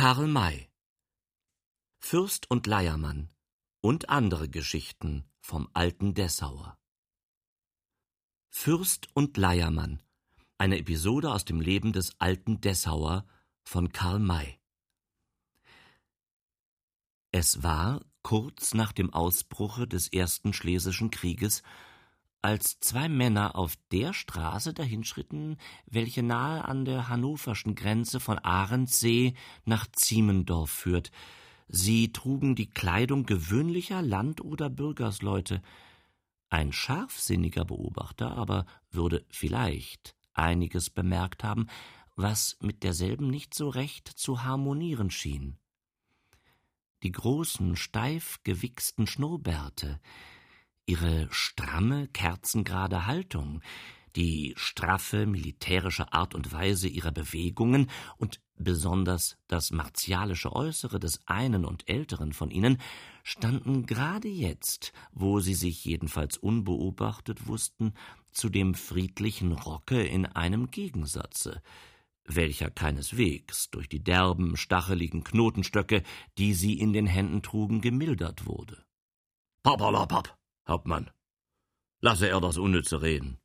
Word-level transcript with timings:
Karl 0.00 0.28
May. 0.28 0.70
Fürst 1.98 2.48
und 2.52 2.68
Leiermann 2.68 3.34
und 3.80 4.08
andere 4.08 4.48
Geschichten 4.48 5.24
vom 5.40 5.68
alten 5.74 6.14
Dessauer. 6.14 6.78
Fürst 8.48 9.08
und 9.14 9.36
Leiermann 9.36 10.00
eine 10.56 10.78
Episode 10.78 11.32
aus 11.32 11.44
dem 11.44 11.60
Leben 11.60 11.92
des 11.92 12.12
alten 12.20 12.60
Dessauer 12.60 13.26
von 13.64 13.90
Karl 13.90 14.20
May. 14.20 14.60
Es 17.32 17.64
war 17.64 18.00
kurz 18.22 18.74
nach 18.74 18.92
dem 18.92 19.12
Ausbruche 19.12 19.88
des 19.88 20.06
ersten 20.12 20.52
Schlesischen 20.52 21.10
Krieges 21.10 21.64
als 22.40 22.78
zwei 22.80 23.08
Männer 23.08 23.56
auf 23.56 23.74
der 23.90 24.12
Straße 24.12 24.72
dahinschritten, 24.72 25.56
welche 25.86 26.22
nahe 26.22 26.64
an 26.64 26.84
der 26.84 27.08
hannoverschen 27.08 27.74
Grenze 27.74 28.20
von 28.20 28.38
Ahrensee 28.38 29.34
nach 29.64 29.86
Ziemendorf 29.92 30.70
führt. 30.70 31.10
Sie 31.68 32.12
trugen 32.12 32.54
die 32.54 32.70
Kleidung 32.70 33.26
gewöhnlicher 33.26 34.02
Land- 34.02 34.40
oder 34.40 34.70
Bürgersleute. 34.70 35.62
Ein 36.48 36.72
scharfsinniger 36.72 37.64
Beobachter 37.64 38.36
aber 38.36 38.64
würde 38.90 39.26
vielleicht 39.28 40.14
einiges 40.32 40.88
bemerkt 40.88 41.44
haben, 41.44 41.66
was 42.16 42.56
mit 42.60 42.82
derselben 42.82 43.28
nicht 43.28 43.52
so 43.54 43.68
recht 43.68 44.08
zu 44.08 44.44
harmonieren 44.44 45.10
schien. 45.10 45.58
Die 47.02 47.12
großen, 47.12 47.76
steif 47.76 48.40
gewichsten 48.44 49.06
Schnurrbärte, 49.06 50.00
ihre 50.88 51.28
stramme, 51.30 52.08
kerzengerade 52.08 53.06
Haltung, 53.06 53.60
die 54.16 54.54
straffe 54.56 55.26
militärische 55.26 56.12
Art 56.12 56.34
und 56.34 56.50
Weise 56.50 56.88
ihrer 56.88 57.12
Bewegungen 57.12 57.90
und 58.16 58.40
besonders 58.56 59.36
das 59.48 59.70
martialische 59.70 60.52
Äußere 60.52 60.98
des 60.98 61.20
einen 61.26 61.64
und 61.66 61.88
älteren 61.88 62.32
von 62.32 62.50
ihnen 62.50 62.78
standen 63.22 63.84
gerade 63.84 64.28
jetzt, 64.28 64.92
wo 65.12 65.40
sie 65.40 65.54
sich 65.54 65.84
jedenfalls 65.84 66.38
unbeobachtet 66.38 67.46
wussten, 67.46 67.92
zu 68.32 68.48
dem 68.48 68.74
friedlichen 68.74 69.52
Rocke 69.52 70.02
in 70.02 70.24
einem 70.24 70.70
Gegensatze, 70.70 71.62
welcher 72.24 72.70
keineswegs 72.70 73.68
durch 73.70 73.88
die 73.88 74.02
derben, 74.02 74.56
stacheligen 74.56 75.22
Knotenstöcke, 75.22 76.02
die 76.38 76.54
sie 76.54 76.78
in 76.78 76.92
den 76.92 77.06
Händen 77.06 77.42
trugen, 77.42 77.80
gemildert 77.82 78.46
wurde. 78.46 78.84
Papalapap, 79.62 80.37
Hauptmann. 80.68 81.10
Lasse 82.00 82.28
er 82.28 82.40
das 82.40 82.58
unnütze 82.58 83.02
reden, 83.02 83.38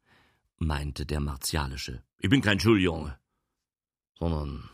meinte 0.58 1.06
der 1.06 1.20
Martialische. 1.20 2.04
Ich 2.20 2.30
bin 2.30 2.42
kein 2.42 2.60
Schuljunge, 2.60 3.18
sondern 4.20 4.70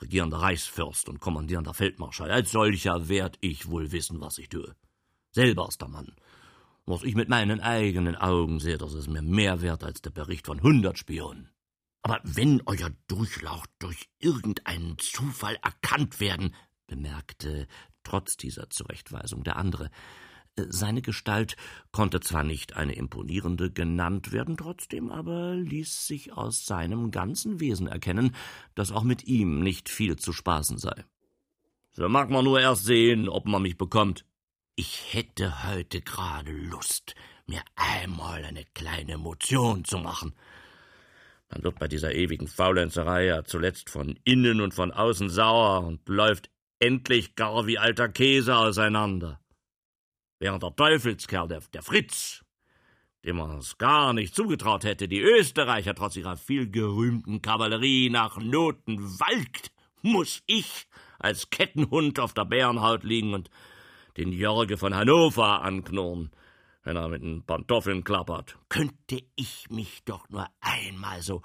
regierender 0.00 0.38
Reichsfürst 0.38 1.08
und 1.08 1.20
kommandierender 1.20 1.74
Feldmarschall. 1.74 2.30
Als 2.30 2.52
solcher 2.52 3.08
werd 3.08 3.38
ich 3.40 3.68
wohl 3.68 3.92
wissen, 3.92 4.20
was 4.20 4.38
ich 4.38 4.48
tue. 4.48 4.76
Selberster 5.32 5.88
Mann. 5.88 6.14
Was 6.84 7.02
ich 7.02 7.16
mit 7.16 7.28
meinen 7.28 7.60
eigenen 7.60 8.14
Augen 8.14 8.60
sehe, 8.60 8.78
das 8.78 8.94
ist 8.94 9.08
mir 9.08 9.22
mehr 9.22 9.60
wert 9.60 9.82
als 9.82 10.02
der 10.02 10.10
Bericht 10.10 10.46
von 10.46 10.62
hundert 10.62 10.98
Spionen. 10.98 11.50
Aber 12.02 12.20
wenn 12.22 12.62
euer 12.66 12.90
Durchlaucht 13.08 13.68
durch 13.80 14.08
irgendeinen 14.20 14.96
Zufall 14.98 15.56
erkannt 15.62 16.20
werden, 16.20 16.54
bemerkte 16.86 17.66
trotz 18.04 18.36
dieser 18.36 18.70
Zurechtweisung 18.70 19.42
der 19.42 19.56
andere, 19.56 19.90
seine 20.56 21.02
Gestalt 21.02 21.56
konnte 21.92 22.20
zwar 22.20 22.42
nicht 22.42 22.76
eine 22.76 22.94
imponierende 22.94 23.70
genannt 23.70 24.32
werden, 24.32 24.56
trotzdem 24.56 25.10
aber 25.10 25.54
ließ 25.54 26.06
sich 26.06 26.32
aus 26.32 26.64
seinem 26.64 27.10
ganzen 27.10 27.60
Wesen 27.60 27.86
erkennen, 27.86 28.34
dass 28.74 28.92
auch 28.92 29.02
mit 29.02 29.24
ihm 29.24 29.60
nicht 29.60 29.88
viel 29.88 30.16
zu 30.16 30.32
spaßen 30.32 30.78
sei. 30.78 31.04
So 31.92 32.08
mag 32.08 32.30
man 32.30 32.44
nur 32.44 32.60
erst 32.60 32.84
sehen, 32.84 33.28
ob 33.28 33.46
man 33.46 33.62
mich 33.62 33.76
bekommt. 33.76 34.24
Ich 34.76 35.12
hätte 35.12 35.64
heute 35.66 36.00
gerade 36.00 36.52
Lust, 36.52 37.14
mir 37.46 37.62
einmal 37.74 38.44
eine 38.44 38.64
kleine 38.74 39.16
Motion 39.16 39.84
zu 39.84 39.98
machen. 39.98 40.34
Man 41.50 41.62
wird 41.62 41.78
bei 41.78 41.88
dieser 41.88 42.12
ewigen 42.12 42.48
Faulenzerei 42.48 43.26
ja 43.26 43.44
zuletzt 43.44 43.88
von 43.88 44.18
innen 44.24 44.60
und 44.60 44.74
von 44.74 44.90
außen 44.90 45.30
sauer 45.30 45.86
und 45.86 46.06
läuft 46.08 46.50
endlich 46.80 47.36
gar 47.36 47.66
wie 47.66 47.78
alter 47.78 48.08
Käse 48.08 48.56
auseinander 48.56 49.40
während 50.38 50.62
der 50.62 50.74
Teufelskerl, 50.74 51.48
der, 51.48 51.62
der 51.72 51.82
Fritz, 51.82 52.44
dem 53.24 53.36
man 53.36 53.58
es 53.58 53.78
gar 53.78 54.12
nicht 54.12 54.34
zugetraut 54.34 54.84
hätte, 54.84 55.08
die 55.08 55.20
Österreicher 55.20 55.94
trotz 55.94 56.16
ihrer 56.16 56.36
vielgerühmten 56.36 57.42
Kavallerie 57.42 58.10
nach 58.10 58.38
Noten 58.38 58.98
walkt, 59.18 59.72
muss 60.02 60.42
ich 60.46 60.86
als 61.18 61.50
Kettenhund 61.50 62.20
auf 62.20 62.34
der 62.34 62.44
Bärenhaut 62.44 63.02
liegen 63.02 63.34
und 63.34 63.50
den 64.16 64.32
Jorge 64.32 64.76
von 64.76 64.94
Hannover 64.94 65.62
anknurren, 65.62 66.30
wenn 66.84 66.96
er 66.96 67.08
mit 67.08 67.22
den 67.22 67.44
Pantoffeln 67.44 68.04
klappert. 68.04 68.56
Könnte 68.68 69.22
ich 69.34 69.68
mich 69.70 70.04
doch 70.04 70.28
nur 70.28 70.46
einmal 70.60 71.20
so, 71.22 71.42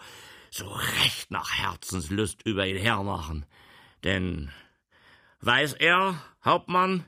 so 0.52 0.68
recht 0.68 1.32
nach 1.32 1.52
Herzenslust 1.52 2.46
über 2.46 2.68
ihn 2.68 2.78
hermachen. 2.78 3.46
Denn 4.04 4.52
weiß 5.40 5.74
er, 5.74 6.22
Hauptmann, 6.44 7.06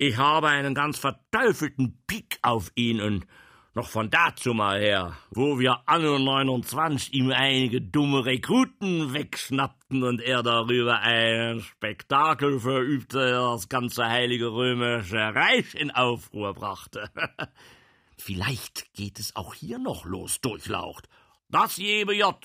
ich 0.00 0.16
habe 0.16 0.46
einen 0.46 0.74
ganz 0.74 0.96
verteufelten 0.96 2.00
Pik 2.06 2.38
auf 2.42 2.70
ihn 2.76 3.00
und 3.00 3.26
noch 3.74 3.88
von 3.88 4.10
dazu 4.10 4.54
mal 4.54 4.80
her, 4.80 5.16
wo 5.30 5.58
wir 5.58 5.82
anno 5.86 6.20
29 6.20 7.14
ihm 7.14 7.32
einige 7.32 7.80
dumme 7.80 8.24
Rekruten 8.24 9.12
wegschnappten 9.12 10.04
und 10.04 10.20
er 10.20 10.44
darüber 10.44 11.00
ein 11.00 11.60
Spektakel 11.60 12.60
verübte, 12.60 13.32
das 13.32 13.68
ganze 13.68 14.06
heilige 14.06 14.52
römische 14.52 15.16
Reich 15.16 15.74
in 15.74 15.90
Aufruhr 15.90 16.54
brachte. 16.54 17.10
Vielleicht 18.16 18.94
geht 18.94 19.18
es 19.18 19.34
auch 19.34 19.52
hier 19.52 19.80
noch 19.80 20.04
los, 20.04 20.40
Durchlaucht. 20.40 21.08
Das 21.48 21.76
jebe 21.76 22.14
J, 22.14 22.36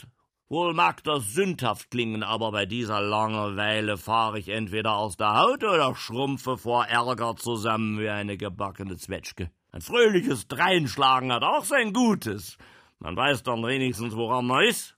Wohl 0.54 0.76
mag 0.76 1.04
das 1.04 1.34
sündhaft 1.34 1.90
klingen, 1.90 2.22
aber 2.22 2.52
bei 2.52 2.68
dieser 2.68 3.02
Langeweile 3.02 3.98
fahre 3.98 4.38
ich 4.38 4.50
entweder 4.50 4.98
aus 4.98 5.18
der 5.18 5.36
Haut 5.36 5.64
oder 5.64 5.96
schrumpfe 5.96 6.58
vor 6.58 6.86
Ärger 6.86 7.36
zusammen 7.36 7.98
wie 7.98 8.10
eine 8.10 8.38
gebackene 8.38 8.96
Zwetschge. 8.98 9.50
Ein 9.72 9.82
fröhliches 9.82 10.48
Dreinschlagen 10.48 11.34
hat 11.34 11.42
auch 11.42 11.66
sein 11.66 11.92
Gutes. 11.92 12.60
Man 13.00 13.16
weiß 13.16 13.42
dann 13.42 13.64
wenigstens, 13.64 14.16
woran 14.16 14.46
man 14.46 14.66
ist. 14.66 14.96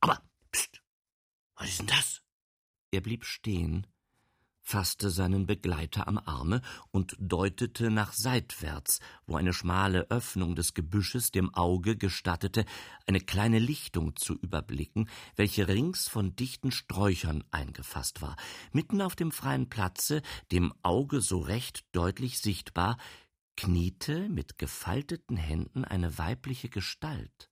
Aber, 0.00 0.20
pst, 0.52 0.82
was 1.56 1.70
ist 1.70 1.80
denn 1.80 1.86
das? 1.86 2.22
Er 2.90 3.00
blieb 3.00 3.24
stehen, 3.24 3.86
fasste 4.68 5.08
seinen 5.08 5.46
Begleiter 5.46 6.06
am 6.08 6.18
Arme 6.18 6.60
und 6.90 7.16
deutete 7.18 7.90
nach 7.90 8.12
seitwärts, 8.12 9.00
wo 9.26 9.36
eine 9.36 9.54
schmale 9.54 10.10
Öffnung 10.10 10.56
des 10.56 10.74
Gebüsches 10.74 11.30
dem 11.30 11.54
Auge 11.54 11.96
gestattete, 11.96 12.66
eine 13.06 13.20
kleine 13.20 13.60
Lichtung 13.60 14.14
zu 14.16 14.34
überblicken, 14.34 15.08
welche 15.36 15.68
rings 15.68 16.06
von 16.06 16.36
dichten 16.36 16.70
Sträuchern 16.70 17.44
eingefasst 17.50 18.20
war. 18.20 18.36
Mitten 18.70 19.00
auf 19.00 19.16
dem 19.16 19.32
freien 19.32 19.70
Platze, 19.70 20.20
dem 20.52 20.74
Auge 20.82 21.22
so 21.22 21.38
recht 21.38 21.86
deutlich 21.92 22.38
sichtbar, 22.38 22.98
kniete 23.56 24.28
mit 24.28 24.58
gefalteten 24.58 25.38
Händen 25.38 25.86
eine 25.86 26.18
weibliche 26.18 26.68
Gestalt. 26.68 27.48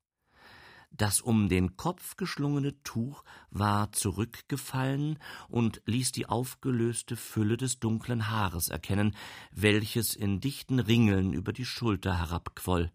Das 0.96 1.20
um 1.20 1.50
den 1.50 1.76
Kopf 1.76 2.16
geschlungene 2.16 2.82
Tuch 2.82 3.22
war 3.50 3.92
zurückgefallen 3.92 5.18
und 5.48 5.82
ließ 5.84 6.12
die 6.12 6.26
aufgelöste 6.26 7.16
Fülle 7.16 7.58
des 7.58 7.80
dunklen 7.80 8.30
Haares 8.30 8.68
erkennen, 8.68 9.14
welches 9.50 10.14
in 10.14 10.40
dichten 10.40 10.78
Ringeln 10.78 11.34
über 11.34 11.52
die 11.52 11.66
Schulter 11.66 12.18
herabquoll. 12.18 12.90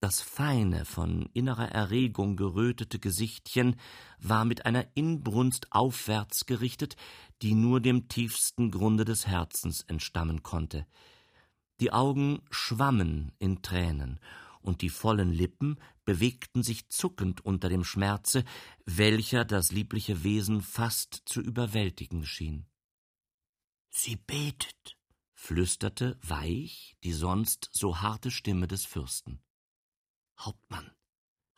Das 0.00 0.20
feine, 0.20 0.84
von 0.84 1.28
innerer 1.32 1.72
Erregung 1.72 2.36
gerötete 2.36 3.00
Gesichtchen 3.00 3.74
war 4.20 4.44
mit 4.44 4.64
einer 4.64 4.86
Inbrunst 4.94 5.72
aufwärts 5.72 6.46
gerichtet, 6.46 6.94
die 7.42 7.54
nur 7.54 7.80
dem 7.80 8.06
tiefsten 8.06 8.70
Grunde 8.70 9.04
des 9.04 9.26
Herzens 9.26 9.80
entstammen 9.80 10.44
konnte. 10.44 10.86
Die 11.80 11.92
Augen 11.92 12.42
schwammen 12.50 13.32
in 13.40 13.62
Tränen, 13.62 14.20
und 14.60 14.82
die 14.82 14.90
vollen 14.90 15.32
Lippen 15.32 15.80
bewegten 16.04 16.62
sich 16.62 16.88
zuckend 16.88 17.44
unter 17.44 17.68
dem 17.68 17.84
Schmerze, 17.84 18.44
welcher 18.84 19.44
das 19.44 19.72
liebliche 19.72 20.24
Wesen 20.24 20.62
fast 20.62 21.22
zu 21.26 21.40
überwältigen 21.40 22.24
schien. 22.24 22.66
Sie 23.90 24.16
betet, 24.16 24.98
flüsterte 25.34 26.18
weich 26.22 26.96
die 27.02 27.12
sonst 27.12 27.70
so 27.72 28.00
harte 28.00 28.30
Stimme 28.30 28.68
des 28.68 28.84
Fürsten. 28.84 29.42
Hauptmann, 30.38 30.90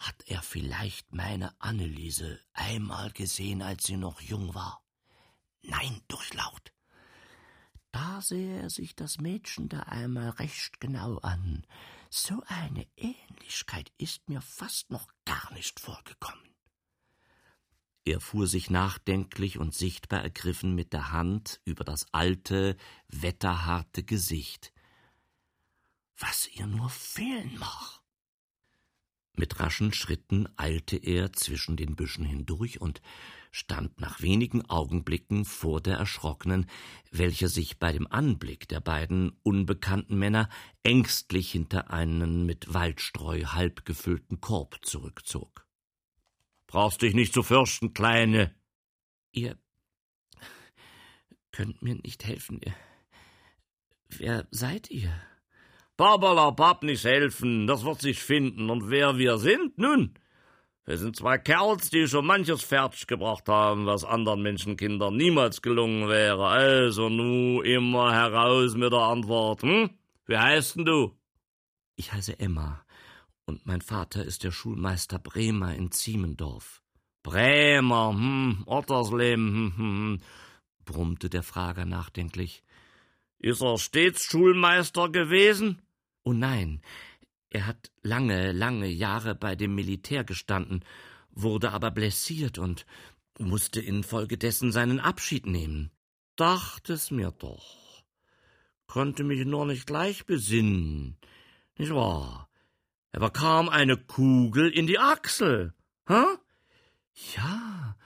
hat 0.01 0.23
er 0.27 0.43
vielleicht 0.43 1.13
meine 1.13 1.55
Anneliese 1.61 2.41
einmal 2.55 3.11
gesehen, 3.11 3.61
als 3.61 3.85
sie 3.85 3.99
noch 3.99 4.23
jung 4.23 4.55
war? 4.55 4.83
Nein, 5.63 6.01
Durchlaucht. 6.09 6.73
Da 7.93 8.23
sehe 8.23 8.63
er 8.63 8.71
sich 8.71 8.97
das 8.97 9.19
Mädchen 9.19 9.69
da 9.69 9.81
einmal 9.81 10.31
recht 10.31 10.81
genau 10.81 11.19
an. 11.19 11.67
So 12.11 12.43
eine 12.49 12.89
Ähnlichkeit 12.97 13.93
ist 13.97 14.29
mir 14.29 14.41
fast 14.41 14.91
noch 14.91 15.07
gar 15.25 15.53
nicht 15.55 15.79
vorgekommen. 15.79 16.51
Er 18.05 18.21
fuhr 18.21 18.49
sich 18.49 18.69
nachdenklich 18.69 19.59
und 19.59 19.75
sichtbar 19.75 20.21
ergriffen 20.23 20.75
mit 20.75 20.93
der 20.93 21.13
Hand 21.13 21.61
über 21.65 21.85
das 21.85 22.13
alte, 22.13 22.77
wetterharte 23.07 24.03
Gesicht. 24.03 24.73
Was 26.19 26.49
ihr 26.49 26.67
nur 26.67 26.91
fehlen 26.91 27.57
mag. 27.59 28.01
Mit 29.35 29.61
raschen 29.61 29.93
Schritten 29.93 30.49
eilte 30.57 30.97
er 30.97 31.33
zwischen 31.33 31.77
den 31.77 31.95
Büschen 31.95 32.25
hindurch 32.25 32.81
und 32.81 33.01
stand 33.51 34.01
nach 34.01 34.21
wenigen 34.21 34.69
Augenblicken 34.69 35.45
vor 35.45 35.81
der 35.81 35.97
Erschrockenen, 35.97 36.67
welche 37.11 37.49
sich 37.49 37.79
bei 37.79 37.93
dem 37.93 38.07
Anblick 38.07 38.69
der 38.69 38.81
beiden 38.81 39.33
unbekannten 39.43 40.19
Männer 40.19 40.49
ängstlich 40.83 41.51
hinter 41.51 41.91
einen 41.91 42.47
mit 42.47 42.73
Waldstreu 42.73 43.45
halb 43.47 43.85
gefüllten 43.85 44.41
Korb 44.41 44.79
zurückzog. 44.83 45.67
Brauchst 46.67 47.03
dich 47.03 47.15
nicht 47.15 47.35
zu 47.35 47.43
fürchten, 47.43 47.95
Kleine. 47.95 48.55
Ihr 49.33 49.59
könnt 51.51 51.83
mir 51.83 51.97
nicht 51.97 52.25
helfen. 52.25 52.61
Wer 54.09 54.47
seid 54.51 54.91
ihr? 54.91 55.13
Babalabab 55.97 56.83
nicht 56.83 57.05
helfen, 57.05 57.67
das 57.67 57.85
wird 57.85 58.01
sich 58.01 58.21
finden. 58.23 58.71
Und 58.71 58.89
wer 58.89 59.19
wir 59.19 59.39
sind? 59.39 59.77
Nun, 59.77 60.15
wir 60.91 60.99
sind 60.99 61.15
zwei 61.15 61.39
Kerls, 61.39 61.91
die 61.91 62.09
schon 62.09 62.27
manches 62.27 62.65
fertig 62.65 63.07
gebracht 63.07 63.49
haben, 63.49 63.87
was 63.87 64.05
anderen 64.05 64.43
Menschenkindern 64.43 65.17
niemals 65.17 65.63
gelungen 65.63 66.09
wäre. 66.09 66.49
Also 66.49 67.09
nu 67.09 67.63
immer 67.63 68.13
heraus 68.13 68.75
mit 68.75 68.93
der 68.93 68.99
Antwort, 68.99 69.63
hm? 69.63 69.91
Wie 70.27 70.37
heißt 70.37 70.75
denn 70.75 70.87
du? 70.87 71.17
Ich 71.95 72.13
heiße 72.13 72.41
Emma, 72.41 72.85
und 73.47 73.67
mein 73.67 73.83
Vater 73.83 74.25
ist 74.25 74.43
der 74.43 74.51
Schulmeister 74.51 75.21
Bremer 75.21 75.77
in 75.77 75.93
Ziemendorf. 75.93 76.83
Bremer, 77.23 78.11
hm, 78.13 78.65
Ottersleben, 78.67 79.47
hm, 79.47 79.73
hm, 79.77 79.77
hm, 79.77 80.21
brummte 80.87 81.31
der 81.31 81.45
Frager 81.45 81.85
nachdenklich. 81.85 82.65
Ist 83.39 83.63
er 83.63 83.79
stets 83.79 84.25
Schulmeister 84.25 85.09
gewesen? 85.09 85.83
Oh 86.25 86.33
nein, 86.33 86.83
er 87.51 87.67
hat 87.67 87.91
lange, 88.03 88.53
lange 88.53 88.87
Jahre 88.87 89.35
bei 89.35 89.57
dem 89.57 89.75
Militär 89.75 90.25
gestanden, 90.25 90.85
wurde 91.33 91.73
aber 91.73 91.91
blessiert 91.91 92.59
und 92.59 92.87
musste 93.39 93.81
infolgedessen 93.81 94.71
seinen 94.73 95.01
Abschied 95.01 95.47
nehmen. 95.47 95.91
Dacht 96.37 96.91
es 96.91 97.11
mir 97.11 97.33
doch. 97.33 98.05
Konnte 98.87 99.25
mich 99.25 99.45
nur 99.45 99.67
nicht 99.67 99.87
gleich 99.87 100.27
besinnen. 100.27 101.19
Nicht 101.77 101.93
wahr? 101.93 102.49
Er 103.13 103.21
bekam 103.21 103.69
eine 103.69 103.97
Kugel 103.97 104.71
in 104.71 104.87
die 104.87 104.99
Achsel. 104.99 105.75
Hä? 106.07 106.25
Ja, 107.37 107.97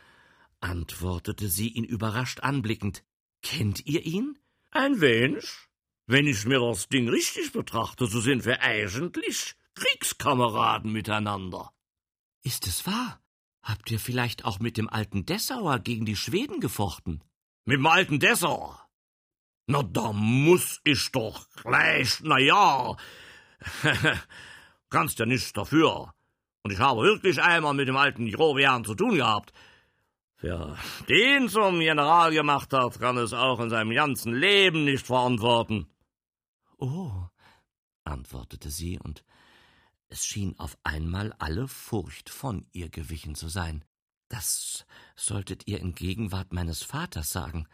antwortete 0.61 1.49
sie 1.49 1.69
ihn 1.69 1.85
überrascht 1.85 2.41
anblickend. 2.41 3.05
Kennt 3.43 3.87
ihr 3.87 4.05
ihn? 4.07 4.39
Ein 4.71 5.01
wenig. 5.01 5.64
Wenn 6.07 6.27
ich 6.27 6.45
mir 6.45 6.61
das 6.61 6.89
Ding 6.89 7.09
richtig 7.09 7.53
betrachte, 7.53 8.07
so 8.07 8.21
sind 8.21 8.45
wir 8.45 8.61
eigentlich 8.61 9.55
Kriegskameraden 9.75 10.93
miteinander. 10.93 11.73
Ist 12.43 12.67
es 12.67 12.87
wahr? 12.87 13.21
Habt 13.63 13.91
ihr 13.91 13.99
vielleicht 13.99 14.45
auch 14.45 14.61
mit 14.61 14.77
dem 14.77 14.91
alten 14.91 15.25
Dessauer 15.25 15.79
gegen 15.79 16.05
die 16.05 16.17
Schweden 16.17 16.61
gefochten? 16.61 17.25
Mit 17.65 17.79
dem 17.79 17.87
alten 17.87 18.21
Dessauer? 18.21 18.87
Na, 19.67 19.83
da 19.83 20.13
muss 20.13 20.81
ich 20.85 21.11
doch 21.11 21.49
gleich, 21.63 22.19
na 22.23 22.39
ja. 22.39 22.97
Kannst 24.91 25.19
ja 25.19 25.25
nichts 25.25 25.55
dafür. 25.55 26.13
Und 26.63 26.71
ich 26.71 26.79
habe 26.79 27.01
wirklich 27.01 27.43
einmal 27.43 27.73
mit 27.73 27.89
dem 27.89 27.97
alten 27.97 28.27
Jovian 28.27 28.85
zu 28.85 28.95
tun 28.95 29.15
gehabt. 29.15 29.55
Wer 30.41 30.77
den 31.09 31.49
zum 31.49 31.81
General 31.81 32.31
gemacht 32.31 32.75
hat, 32.75 33.01
kann 33.01 33.17
es 33.17 33.33
auch 33.33 33.61
in 33.61 33.71
seinem 33.71 33.95
ganzen 33.95 34.35
Leben 34.35 34.85
nicht 34.85 35.07
verantworten. 35.07 35.87
Oh, 36.85 37.29
antwortete 38.05 38.69
sie, 38.69 38.99
und 38.99 39.25
es 40.09 40.27
schien 40.27 40.55
auf 40.59 40.77
einmal 40.83 41.33
alle 41.39 41.67
Furcht 41.67 42.29
von 42.29 42.67
ihr 42.73 42.91
gewichen 42.91 43.35
zu 43.35 43.49
sein. 43.49 43.87
Das 44.29 44.85
solltet 45.17 45.67
ihr 45.67 45.81
in 45.81 45.95
Gegenwart 45.95 46.53
meines 46.53 46.83
Vaters 46.83 47.31
sagen. 47.31 47.67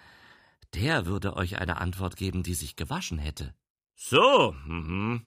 Der 0.74 1.06
würde 1.06 1.34
euch 1.34 1.58
eine 1.58 1.78
Antwort 1.78 2.14
geben, 2.14 2.44
die 2.44 2.54
sich 2.54 2.76
gewaschen 2.76 3.18
hätte. 3.18 3.52
So, 3.96 4.54
mhm. 4.64 5.26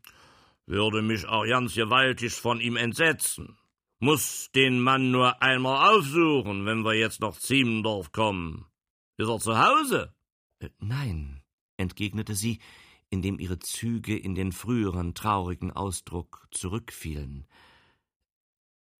würde 0.65 1.01
mich 1.01 1.27
auch 1.27 1.45
ganz 1.45 1.73
gewaltig 1.73 2.35
von 2.35 2.61
ihm 2.61 2.77
entsetzen. 2.77 3.57
Muss 3.99 4.49
den 4.55 4.79
Mann 4.79 5.11
nur 5.11 5.41
einmal 5.41 5.93
aufsuchen, 5.93 6.65
wenn 6.65 6.85
wir 6.85 6.93
jetzt 6.93 7.19
nach 7.19 7.37
Ziemendorf 7.37 8.13
kommen. 8.13 8.65
Ist 9.17 9.27
er 9.27 9.39
zu 9.39 9.57
Hause? 9.57 10.15
Äh, 10.59 10.69
nein, 10.79 11.43
entgegnete 11.75 12.33
sie, 12.33 12.59
indem 13.13 13.37
ihre 13.37 13.59
Züge 13.59 14.17
in 14.17 14.33
den 14.33 14.51
früheren 14.51 15.13
traurigen 15.13 15.71
Ausdruck 15.71 16.47
zurückfielen. 16.49 17.47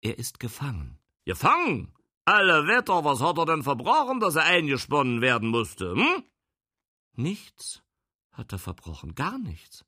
Er 0.01 0.19
ist 0.19 0.39
gefangen. 0.39 0.99
Gefangen? 1.25 1.91
Alle 2.23 2.67
Wetter, 2.67 3.03
was 3.03 3.21
hat 3.21 3.39
er 3.39 3.47
denn 3.47 3.63
verbrochen, 3.63 4.19
dass 4.19 4.35
er 4.35 4.43
eingesponnen 4.43 5.21
werden 5.21 5.49
musste, 5.49 5.95
hm? 5.95 6.23
Nichts 7.15 7.81
hat 8.31 8.51
er 8.51 8.59
verbrochen, 8.59 9.15
gar 9.15 9.39
nichts. 9.39 9.83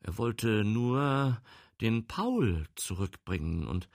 Er 0.00 0.18
wollte 0.18 0.62
nur 0.64 1.40
den 1.80 2.06
Paul 2.06 2.66
zurückbringen, 2.74 3.66
und 3.66 3.88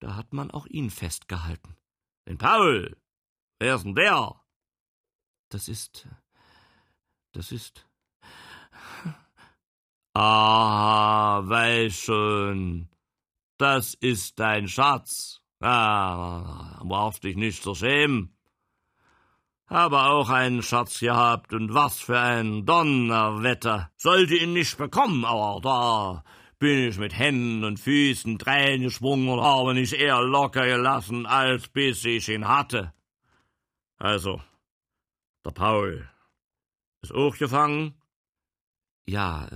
da 0.00 0.16
hat 0.16 0.32
man 0.32 0.50
auch 0.50 0.66
ihn 0.66 0.88
festgehalten. 0.88 1.76
Den 2.26 2.38
Paul? 2.38 2.96
Wer 3.58 3.74
ist 3.74 3.84
denn 3.84 3.94
der? 3.94 4.40
Das 5.50 5.68
ist 5.68 6.08
das 7.36 7.52
ist. 7.52 7.86
Ah, 10.14 11.42
weiß 11.44 11.92
schon. 11.92 12.88
Das 13.58 13.94
ist 13.94 14.38
dein 14.38 14.68
Schatz. 14.68 15.40
Ah, 15.60 16.80
brauchst 16.84 17.24
dich 17.24 17.36
nicht 17.36 17.62
zu 17.62 17.74
schämen. 17.74 18.36
Habe 19.66 20.02
auch 20.02 20.28
einen 20.28 20.62
Schatz 20.62 21.00
gehabt, 21.00 21.52
und 21.52 21.74
was 21.74 21.98
für 21.98 22.18
ein 22.18 22.64
Donnerwetter. 22.66 23.90
Sollte 23.96 24.36
ihn 24.36 24.52
nicht 24.52 24.76
bekommen, 24.76 25.24
aber 25.24 25.60
da 25.62 26.24
bin 26.58 26.88
ich 26.88 26.98
mit 26.98 27.18
Händen 27.18 27.64
und 27.64 27.80
Füßen 27.80 28.40
reingesprungen 28.40 29.28
und 29.28 29.40
habe 29.40 29.74
nicht 29.74 29.94
eher 29.94 30.22
locker 30.22 30.66
gelassen, 30.66 31.26
als 31.26 31.68
bis 31.68 32.04
ich 32.04 32.28
ihn 32.28 32.46
hatte. 32.46 32.92
Also, 33.96 34.40
der 35.44 35.50
Paul, 35.50 36.08
ist 37.04 37.14
auch 37.14 37.36
gefangen? 37.36 37.94
Ja, 39.06 39.48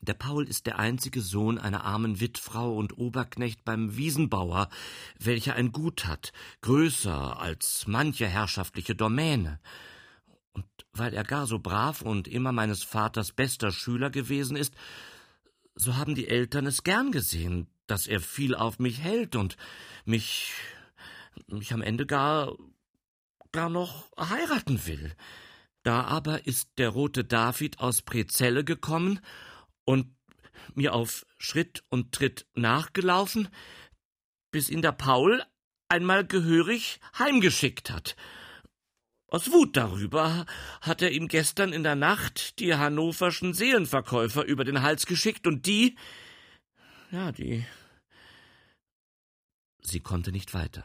der 0.00 0.14
Paul 0.14 0.48
ist 0.48 0.66
der 0.66 0.78
einzige 0.78 1.20
Sohn 1.20 1.58
einer 1.58 1.84
armen 1.84 2.20
Witfrau 2.20 2.74
und 2.74 2.96
Oberknecht 2.96 3.64
beim 3.66 3.96
Wiesenbauer, 3.98 4.70
welcher 5.18 5.54
ein 5.54 5.72
Gut 5.72 6.06
hat, 6.06 6.32
größer 6.62 7.38
als 7.38 7.86
manche 7.86 8.26
herrschaftliche 8.26 8.94
Domäne. 8.94 9.60
Und 10.52 10.64
weil 10.92 11.12
er 11.12 11.24
gar 11.24 11.46
so 11.46 11.58
brav 11.58 12.00
und 12.00 12.28
immer 12.28 12.52
meines 12.52 12.82
Vaters 12.82 13.32
bester 13.32 13.70
Schüler 13.70 14.08
gewesen 14.08 14.56
ist, 14.56 14.74
so 15.74 15.96
haben 15.96 16.14
die 16.14 16.28
Eltern 16.28 16.66
es 16.66 16.82
gern 16.82 17.12
gesehen, 17.12 17.68
dass 17.86 18.06
er 18.06 18.20
viel 18.20 18.54
auf 18.54 18.78
mich 18.78 19.00
hält 19.00 19.36
und 19.36 19.58
mich, 20.06 20.54
mich 21.46 21.74
am 21.74 21.82
Ende 21.82 22.06
gar, 22.06 22.56
gar 23.52 23.68
noch 23.68 24.10
heiraten 24.18 24.86
will. 24.86 25.14
Da 25.82 26.04
aber 26.04 26.46
ist 26.46 26.70
der 26.78 26.90
rote 26.90 27.24
David 27.24 27.80
aus 27.80 28.02
Prezelle 28.02 28.64
gekommen 28.64 29.20
und 29.84 30.14
mir 30.74 30.94
auf 30.94 31.24
Schritt 31.38 31.84
und 31.88 32.12
Tritt 32.12 32.46
nachgelaufen, 32.54 33.48
bis 34.50 34.68
ihn 34.68 34.82
der 34.82 34.92
Paul 34.92 35.42
einmal 35.88 36.26
gehörig 36.26 37.00
heimgeschickt 37.18 37.90
hat. 37.90 38.16
Aus 39.28 39.52
Wut 39.52 39.76
darüber 39.76 40.44
hat 40.80 41.02
er 41.02 41.12
ihm 41.12 41.28
gestern 41.28 41.72
in 41.72 41.84
der 41.84 41.94
Nacht 41.94 42.58
die 42.58 42.74
hannoverschen 42.74 43.54
Seelenverkäufer 43.54 44.44
über 44.44 44.64
den 44.64 44.82
Hals 44.82 45.06
geschickt 45.06 45.46
und 45.46 45.66
die, 45.66 45.96
ja, 47.10 47.30
die. 47.32 47.64
Sie 49.82 50.00
konnte 50.00 50.32
nicht 50.32 50.52
weiter. 50.52 50.84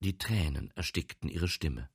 Die 0.00 0.16
Tränen 0.16 0.70
erstickten 0.76 1.28
ihre 1.28 1.48
Stimme. 1.48 1.90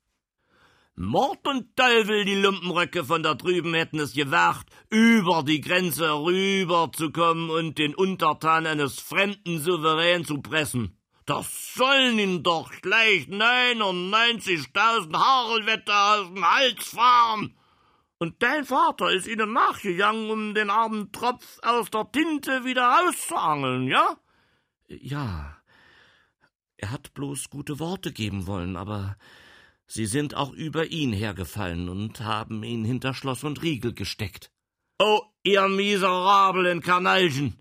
Mord 0.95 1.47
und 1.47 1.75
Teufel, 1.75 2.25
die 2.25 2.35
Lumpenröcke 2.35 3.05
von 3.05 3.23
da 3.23 3.33
drüben 3.33 3.73
hätten 3.73 3.99
es 3.99 4.13
gewagt, 4.13 4.69
über 4.89 5.43
die 5.43 5.61
Grenze 5.61 6.11
rüberzukommen 6.11 7.49
und 7.49 7.77
den 7.77 7.95
Untertan 7.95 8.67
eines 8.67 8.99
fremden 8.99 9.59
Souverän 9.59 10.25
zu 10.25 10.41
pressen. 10.41 10.97
Das 11.25 11.73
sollen 11.75 12.19
ihn 12.19 12.43
doch 12.43 12.69
gleich 12.81 13.27
99.000 13.27 15.15
Hagelwetter 15.15 16.15
aus 16.15 16.27
dem 16.27 16.45
Hals 16.45 16.83
fahren. 16.83 17.55
Und 18.17 18.43
dein 18.43 18.65
Vater 18.65 19.11
ist 19.11 19.27
ihnen 19.27 19.53
nachgegangen, 19.53 20.29
um 20.29 20.53
den 20.53 20.69
armen 20.69 21.11
Tropf 21.11 21.57
aus 21.63 21.89
der 21.89 22.11
Tinte 22.11 22.65
wieder 22.65 22.83
rauszuangeln, 22.83 23.87
ja? 23.87 24.17
Ja. 24.87 25.57
Er 26.77 26.91
hat 26.91 27.13
bloß 27.13 27.49
gute 27.49 27.79
Worte 27.79 28.11
geben 28.11 28.45
wollen, 28.45 28.75
aber 28.75 29.15
sie 29.91 30.05
sind 30.05 30.35
auch 30.35 30.53
über 30.53 30.87
ihn 30.87 31.11
hergefallen 31.11 31.89
und 31.89 32.21
haben 32.21 32.63
ihn 32.63 32.85
hinter 32.85 33.13
Schloss 33.13 33.43
und 33.43 33.61
Riegel 33.61 33.93
gesteckt. 33.93 34.51
Oh, 34.99 35.21
ihr 35.43 35.67
miserablen 35.67 36.81
Kanalchen! 36.81 37.57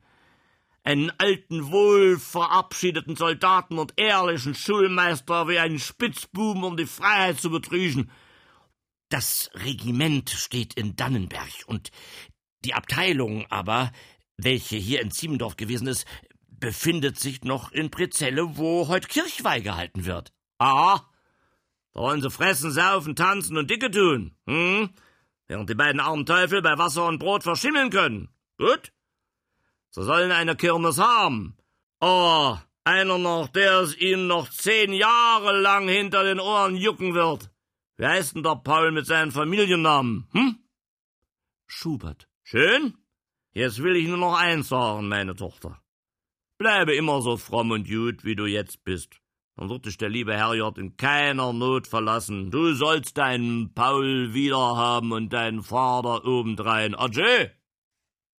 Einen 0.83 1.11
alten, 1.19 1.71
wohl 1.71 2.19
verabschiedeten 2.19 3.15
Soldaten 3.15 3.79
und 3.79 3.93
ehrlichen 3.97 4.55
Schulmeister 4.55 5.47
wie 5.49 5.59
einen 5.59 5.79
Spitzbuben 5.79 6.65
um 6.65 6.77
die 6.77 6.87
Freiheit 6.87 7.41
zu 7.41 7.51
betrügen. 7.51 8.11
Das 9.11 9.51
Regiment 9.55 10.31
steht 10.31 10.75
in 10.75 10.97
Dannenberg 10.97 11.51
und 11.67 11.91
die 12.65 12.75
Abteilung 12.75 13.47
aber, 13.51 13.93
welche 14.37 14.77
hier 14.77 15.03
in 15.03 15.11
Ziemendorf 15.11 15.57
gewesen 15.57 15.87
ist, 15.87 16.07
befindet 16.49 17.19
sich 17.19 17.43
noch 17.43 17.73
in 17.73 17.91
Prezelle, 17.91 18.57
wo 18.57 18.89
heute 18.89 19.09
Kirchweih 19.09 19.61
gehalten 19.61 20.05
wird. 20.05 20.33
Ah, 20.59 21.01
da 21.93 22.01
wollen 22.01 22.23
sie 22.23 22.31
fressen, 22.31 22.71
saufen, 22.71 23.17
tanzen 23.17 23.57
und 23.57 23.71
Dicke 23.71 23.91
tun, 23.91 24.37
hm? 24.47 24.91
Während 25.49 25.69
die 25.69 25.75
beiden 25.75 26.01
armen 26.01 26.27
Teufel 26.27 26.63
bei 26.63 26.79
Wasser 26.79 27.07
und 27.07 27.19
Brot 27.19 27.43
verschimmeln 27.43 27.91
können. 27.91 28.29
Gut? 28.57 28.93
Sie 29.91 30.05
sollen 30.05 30.31
eine 30.31 30.55
Kirmes 30.55 30.99
haben. 30.99 31.57
Oh, 32.01 32.57
einer 32.85 33.19
noch, 33.19 33.49
der 33.49 33.81
es 33.81 33.97
ihnen 33.97 34.29
noch 34.29 34.49
zehn 34.49 34.93
Jahre 34.93 35.61
lang 35.61 35.89
hinter 35.89 36.23
den 36.23 36.39
Ohren 36.39 36.77
jucken 36.77 37.15
wird. 37.15 37.51
Wie 37.97 38.07
heißt 38.07 38.37
denn 38.37 38.43
der 38.43 38.57
Paul 38.57 38.93
mit 38.93 39.07
seinem 39.07 39.33
Familiennamen, 39.33 40.29
hm? 40.33 40.57
Schubert. 41.67 42.29
Schön? 42.43 42.95
Jetzt 43.53 43.83
will 43.83 43.97
ich 43.97 44.07
nur 44.09 44.17
noch 44.17 44.39
eins 44.39 44.69
sagen, 44.69 45.09
meine 45.09 45.35
Tochter. 45.35 45.83
Bleibe 46.59 46.95
immer 46.95 47.21
so 47.23 47.37
fromm 47.37 47.73
und 47.73 47.89
gut, 47.89 48.25
wie 48.25 48.37
du 48.37 48.47
jetzt 48.47 48.85
bist. 48.85 49.20
Dann 49.61 49.69
wird 49.69 49.85
dich 49.85 49.99
der 49.99 50.09
liebe 50.09 50.35
Herrgott 50.35 50.79
in 50.79 50.97
keiner 50.97 51.53
Not 51.53 51.87
verlassen. 51.87 52.51
Du 52.51 52.73
sollst 52.73 53.19
deinen 53.19 53.75
Paul 53.75 54.33
wiederhaben 54.33 55.13
und 55.13 55.35
deinen 55.35 55.63
Vater 55.63 56.25
obendrein. 56.25 56.95
Adieu! 56.95 57.47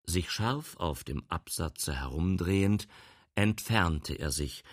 Sich 0.04 0.32
scharf 0.32 0.75
auf 0.78 1.04
dem 1.04 1.24
Absatze 1.28 1.94
herumdrehend, 1.94 2.88
entfernte 3.36 4.16
er 4.16 4.32
sich. 4.32 4.63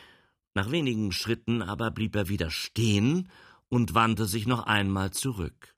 Nach 0.55 0.71
wenigen 0.71 1.13
Schritten 1.13 1.61
aber 1.61 1.91
blieb 1.91 2.17
er 2.17 2.31
wieder 2.31 2.51
stehen 2.51 3.29
und 3.69 3.93
wandte 3.93 4.25
sich 4.25 4.47
noch 4.47 4.65
einmal 4.65 5.11
zurück. 5.11 5.77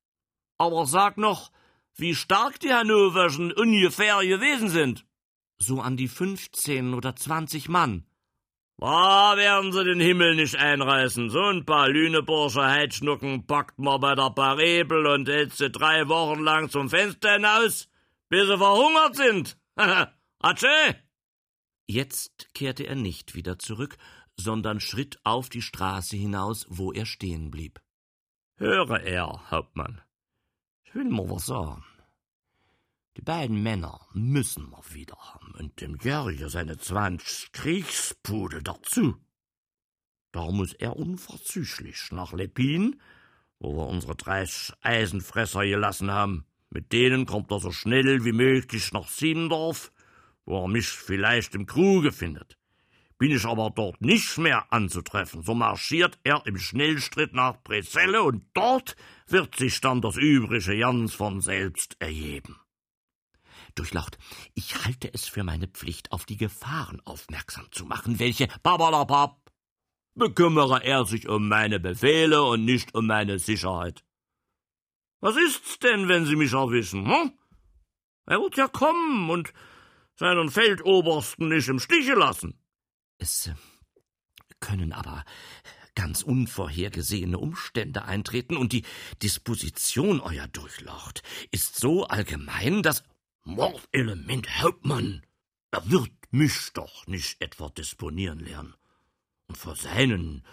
Aber 0.56 0.86
sag 0.86 1.18
noch, 1.18 1.50
wie 1.96 2.14
stark 2.14 2.60
die 2.60 2.72
Hannoverschen 2.72 3.50
ungefähr 3.50 4.20
gewesen 4.20 4.68
sind 4.68 5.04
so 5.62 5.80
an 5.80 5.96
die 5.96 6.08
fünfzehn 6.08 6.94
oder 6.94 7.14
zwanzig 7.16 7.68
Mann. 7.68 8.06
Da 8.80 9.36
werden 9.36 9.72
sie 9.72 9.84
den 9.84 10.00
Himmel 10.00 10.36
nicht 10.36 10.56
einreißen. 10.56 11.28
So 11.28 11.38
ein 11.38 11.66
paar 11.66 11.90
Lüneburger 11.90 12.66
Heidschnucken 12.66 13.46
packt 13.46 13.78
man 13.78 14.00
bei 14.00 14.14
der 14.14 14.30
Parebel 14.30 15.06
und 15.06 15.28
hält 15.28 15.52
sie 15.52 15.70
drei 15.70 16.08
Wochen 16.08 16.40
lang 16.40 16.70
zum 16.70 16.88
Fenster 16.88 17.34
hinaus, 17.34 17.90
bis 18.30 18.46
sie 18.48 18.56
verhungert 18.56 19.16
sind. 19.16 19.58
Atschee! 20.38 20.94
Jetzt 21.88 22.54
kehrte 22.54 22.84
er 22.84 22.94
nicht 22.94 23.34
wieder 23.34 23.58
zurück, 23.58 23.98
sondern 24.38 24.80
schritt 24.80 25.20
auf 25.24 25.50
die 25.50 25.60
Straße 25.60 26.16
hinaus, 26.16 26.64
wo 26.70 26.90
er 26.90 27.04
stehen 27.04 27.50
blieb. 27.50 27.82
Höre 28.56 29.02
er, 29.02 29.50
Hauptmann, 29.50 30.00
ich 30.84 30.94
will 30.94 31.10
mal 31.10 31.28
was 31.28 31.44
sagen. 31.44 31.84
Die 33.20 33.24
beiden 33.26 33.62
Männer 33.62 34.00
müssen 34.14 34.70
wir 34.70 34.82
wieder 34.94 35.14
haben 35.14 35.52
und 35.58 35.82
dem 35.82 35.98
Jörger 36.02 36.48
seine 36.48 36.78
zwanzig 36.78 37.52
Kriegspudel 37.52 38.62
dazu. 38.62 39.14
Da 40.32 40.50
muss 40.50 40.72
er 40.72 40.96
unverzüglich 40.96 42.12
nach 42.12 42.32
Lepin, 42.32 42.98
wo 43.58 43.76
wir 43.76 43.88
unsere 43.88 44.16
dreißig 44.16 44.72
Eisenfresser 44.80 45.66
gelassen 45.66 46.10
haben. 46.10 46.46
Mit 46.70 46.92
denen 46.92 47.26
kommt 47.26 47.50
er 47.50 47.60
so 47.60 47.72
schnell 47.72 48.24
wie 48.24 48.32
möglich 48.32 48.90
nach 48.94 49.06
Siemendorf, 49.06 49.92
wo 50.46 50.64
er 50.64 50.68
mich 50.68 50.88
vielleicht 50.88 51.54
im 51.54 51.66
Kruge 51.66 52.12
findet. 52.12 52.56
Bin 53.18 53.32
ich 53.32 53.44
aber 53.44 53.68
dort 53.68 54.00
nicht 54.00 54.38
mehr 54.38 54.72
anzutreffen, 54.72 55.42
so 55.42 55.54
marschiert 55.54 56.18
er 56.24 56.46
im 56.46 56.56
Schnellstritt 56.56 57.34
nach 57.34 57.62
Brezelle 57.62 58.22
und 58.22 58.46
dort 58.54 58.96
wird 59.26 59.56
sich 59.56 59.78
dann 59.82 60.00
das 60.00 60.16
übrige 60.16 60.78
ganz 60.78 61.12
von 61.12 61.42
selbst 61.42 61.96
erheben. 62.00 62.56
Durchlaucht, 63.74 64.18
ich 64.54 64.84
halte 64.84 65.12
es 65.12 65.26
für 65.26 65.44
meine 65.44 65.68
Pflicht, 65.68 66.12
auf 66.12 66.24
die 66.26 66.36
Gefahren 66.36 67.00
aufmerksam 67.04 67.66
zu 67.70 67.84
machen, 67.84 68.18
welche 68.18 68.48
Babalapap 68.62 69.40
bekümmere 70.14 70.82
er 70.84 71.04
sich 71.04 71.28
um 71.28 71.48
meine 71.48 71.80
Befehle 71.80 72.42
und 72.42 72.64
nicht 72.64 72.94
um 72.94 73.06
meine 73.06 73.38
Sicherheit. 73.38 74.04
Was 75.20 75.36
ist's 75.36 75.78
denn, 75.78 76.08
wenn 76.08 76.26
Sie 76.26 76.36
mich 76.36 76.52
erwischen, 76.52 77.06
hm? 77.06 77.32
Er 78.26 78.40
wird 78.40 78.56
ja 78.56 78.68
kommen 78.68 79.28
und 79.30 79.52
seinen 80.14 80.50
Feldobersten 80.50 81.48
nicht 81.48 81.68
im 81.68 81.80
Stiche 81.80 82.14
lassen. 82.14 82.60
Es 83.18 83.48
äh, 83.48 83.54
können 84.60 84.92
aber 84.92 85.24
ganz 85.94 86.22
unvorhergesehene 86.22 87.38
Umstände 87.38 88.04
eintreten, 88.04 88.56
und 88.56 88.72
die 88.72 88.84
Disposition, 89.22 90.20
euer 90.20 90.46
Durchlaucht, 90.48 91.22
ist 91.50 91.76
so 91.76 92.04
allgemein, 92.04 92.82
dass 92.82 93.02
Mordelement, 93.50 94.62
Hauptmann! 94.62 95.26
Er 95.72 95.90
wird 95.90 96.12
mich 96.30 96.70
doch 96.72 97.06
nicht 97.08 97.40
etwa 97.40 97.68
disponieren 97.68 98.38
lernen. 98.38 98.74
Und 99.48 99.58
vor 99.58 99.74
seinen 99.74 100.44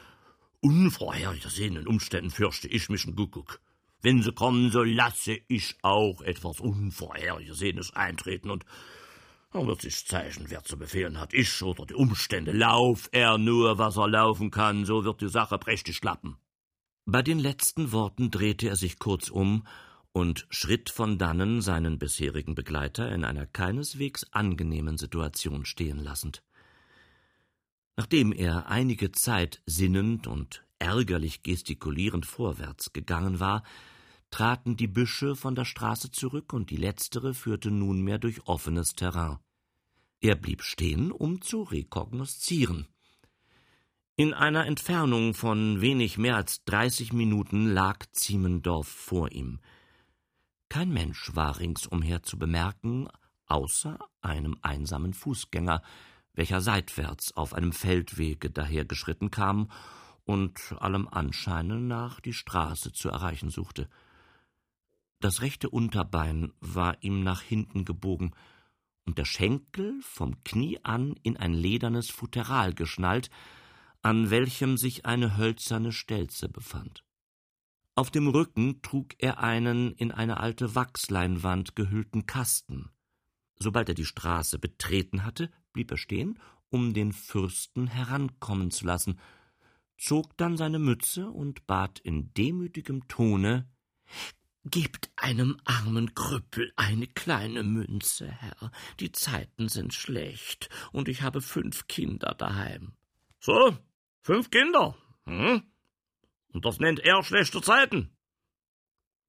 unvorhergesehenen 0.61 1.85
Umständen 1.85 2.31
fürchte 2.31 2.67
ich 2.67 2.89
mich 2.89 3.05
ein 3.05 3.15
Kuckuck. 3.15 3.61
Wenn 4.01 4.23
sie 4.23 4.31
kommen, 4.31 4.71
so 4.71 4.81
lasse 4.81 5.39
ich 5.47 5.75
auch 5.83 6.21
etwas 6.21 6.59
Unvorhergesehenes 6.59 7.93
eintreten 7.93 8.49
und 8.49 8.65
er 9.53 9.67
wird 9.67 9.81
sich 9.81 10.05
zeichnen, 10.05 10.49
wer 10.49 10.63
zu 10.63 10.77
befehlen 10.77 11.19
hat, 11.19 11.33
ich 11.35 11.61
oder 11.61 11.85
die 11.85 11.93
Umstände. 11.93 12.51
Lauf 12.51 13.09
er 13.11 13.37
nur, 13.37 13.77
was 13.77 13.97
er 13.97 14.07
laufen 14.07 14.49
kann, 14.49 14.85
so 14.85 15.03
wird 15.03 15.21
die 15.21 15.29
Sache 15.29 15.59
prächtig 15.59 16.01
klappen. 16.01 16.37
Bei 17.05 17.21
den 17.21 17.37
letzten 17.37 17.91
Worten 17.91 18.31
drehte 18.31 18.67
er 18.67 18.75
sich 18.75 18.97
kurz 18.97 19.29
um 19.29 19.65
und 20.17 20.47
schritt 20.49 20.89
von 20.89 21.19
dannen 21.19 21.61
seinen 21.61 21.99
bisherigen 21.99 22.55
Begleiter 22.55 23.11
in 23.11 23.23
einer 23.23 23.45
keineswegs 23.45 24.25
angenehmen 24.31 24.97
Situation 24.97 25.63
stehen 25.63 25.99
lassend. 25.99 26.41
Nachdem 27.95 28.31
er 28.31 28.67
einige 28.67 29.11
Zeit 29.11 29.61
sinnend 29.67 30.25
und 30.25 30.65
ärgerlich 30.79 31.43
gestikulierend 31.43 32.25
vorwärts 32.25 32.93
gegangen 32.93 33.39
war, 33.39 33.61
traten 34.31 34.75
die 34.75 34.87
Büsche 34.87 35.35
von 35.35 35.53
der 35.53 35.65
Straße 35.65 36.09
zurück 36.09 36.51
und 36.51 36.71
die 36.71 36.77
letztere 36.77 37.35
führte 37.35 37.69
nunmehr 37.69 38.17
durch 38.17 38.47
offenes 38.47 38.93
Terrain. 38.93 39.37
Er 40.19 40.35
blieb 40.35 40.63
stehen, 40.63 41.11
um 41.11 41.41
zu 41.41 41.61
rekognoszieren. 41.61 42.87
In 44.15 44.33
einer 44.33 44.65
Entfernung 44.65 45.35
von 45.35 45.79
wenig 45.79 46.17
mehr 46.17 46.37
als 46.37 46.63
dreißig 46.65 47.13
Minuten 47.13 47.67
lag 47.67 48.03
Ziemendorf 48.13 48.87
vor 48.87 49.31
ihm. 49.31 49.59
Kein 50.69 50.89
Mensch 50.91 51.31
war 51.33 51.59
ringsumher 51.59 52.23
zu 52.23 52.37
bemerken, 52.37 53.07
außer 53.45 53.97
einem 54.21 54.57
einsamen 54.61 55.13
Fußgänger, 55.13 55.81
welcher 56.33 56.61
seitwärts 56.61 57.35
auf 57.35 57.53
einem 57.53 57.71
Feldwege 57.71 58.49
dahergeschritten 58.49 59.31
kam 59.31 59.71
und 60.25 60.75
allem 60.79 61.07
Anscheine 61.07 61.79
nach 61.79 62.19
die 62.19 62.33
Straße 62.33 62.91
zu 62.91 63.09
erreichen 63.09 63.49
suchte. 63.49 63.89
Das 65.19 65.41
rechte 65.41 65.69
Unterbein 65.69 66.51
war 66.59 67.01
ihm 67.01 67.23
nach 67.23 67.41
hinten 67.41 67.85
gebogen 67.85 68.35
und 69.05 69.17
der 69.17 69.25
Schenkel 69.25 69.99
vom 70.01 70.43
Knie 70.43 70.79
an 70.83 71.15
in 71.23 71.37
ein 71.37 71.53
ledernes 71.53 72.09
Futteral 72.09 72.73
geschnallt, 72.73 73.29
an 74.01 74.29
welchem 74.29 74.77
sich 74.77 75.05
eine 75.05 75.37
hölzerne 75.37 75.91
Stelze 75.91 76.49
befand. 76.49 77.06
Auf 77.97 78.11
dem 78.11 78.27
Rücken 78.27 78.83
trug 78.83 79.15
er 79.17 79.39
einen 79.39 79.91
in 79.93 80.11
eine 80.11 80.39
alte 80.39 80.75
Wachsleinwand 80.75 81.75
gehüllten 81.75 82.27
Kasten. 82.27 82.91
Sobald 83.57 83.89
er 83.89 83.95
die 83.95 84.05
Straße 84.05 84.59
betreten 84.59 85.25
hatte, 85.25 85.49
blieb 85.73 85.89
er 85.89 85.97
stehen, 85.97 86.37
um 86.69 86.93
den 86.93 87.11
Fürsten 87.11 87.87
herankommen 87.87 88.69
zu 88.69 88.85
lassen, 88.85 89.19
zog 89.97 90.37
dann 90.37 90.57
seine 90.57 90.77
Mütze 90.77 91.31
und 91.31 91.65
bat 91.65 91.97
in 91.97 92.31
demütigem 92.35 93.07
Tone 93.07 93.67
Gebt 94.63 95.09
einem 95.15 95.57
armen 95.65 96.13
Krüppel 96.13 96.71
eine 96.75 97.07
kleine 97.07 97.63
Münze, 97.63 98.27
Herr. 98.27 98.71
Die 98.99 99.11
Zeiten 99.11 99.69
sind 99.69 99.95
schlecht, 99.95 100.69
und 100.91 101.07
ich 101.07 101.23
habe 101.23 101.41
fünf 101.41 101.87
Kinder 101.87 102.35
daheim. 102.37 102.93
So, 103.39 103.75
fünf 104.21 104.51
Kinder? 104.51 104.95
Hm? 105.25 105.63
Und 106.57 106.65
das 106.65 106.79
nennt 106.79 107.01
er 107.01 107.21
schlechte 107.23 107.61
Zeiten. 107.61 108.09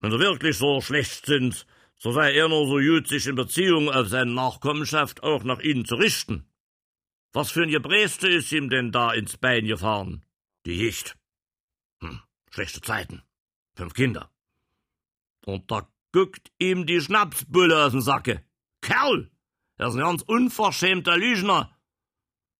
Wenn 0.00 0.10
sie 0.10 0.18
wirklich 0.18 0.56
so 0.56 0.80
schlecht 0.80 1.26
sind, 1.26 1.66
so 1.98 2.10
sei 2.10 2.32
er 2.32 2.48
nur 2.48 2.66
so 2.66 2.78
gut, 2.78 3.06
sich 3.06 3.26
in 3.26 3.34
Beziehung 3.34 3.90
auf 3.90 4.08
seine 4.08 4.32
Nachkommenschaft 4.32 5.22
auch 5.22 5.44
nach 5.44 5.58
ihnen 5.58 5.84
zu 5.84 5.96
richten. 5.96 6.50
Was 7.34 7.50
für 7.50 7.64
ein 7.64 7.68
Gebräste 7.68 8.28
ist 8.28 8.50
ihm 8.50 8.70
denn 8.70 8.92
da 8.92 9.12
ins 9.12 9.36
Bein 9.36 9.66
gefahren? 9.66 10.24
Die 10.64 10.72
Jicht. 10.72 11.18
Hm, 12.00 12.22
schlechte 12.50 12.80
Zeiten. 12.80 13.22
Fünf 13.74 13.92
Kinder. 13.92 14.32
Und 15.44 15.70
da 15.70 15.86
guckt 16.12 16.50
ihm 16.58 16.86
die 16.86 17.02
Schnapsbulle 17.02 17.84
aus 17.84 17.92
dem 17.92 18.00
Sacke. 18.00 18.42
Kerl! 18.80 19.30
Er 19.76 19.88
ist 19.88 19.96
ein 19.96 20.00
ganz 20.00 20.22
unverschämter 20.22 21.18
Lügner. 21.18 21.78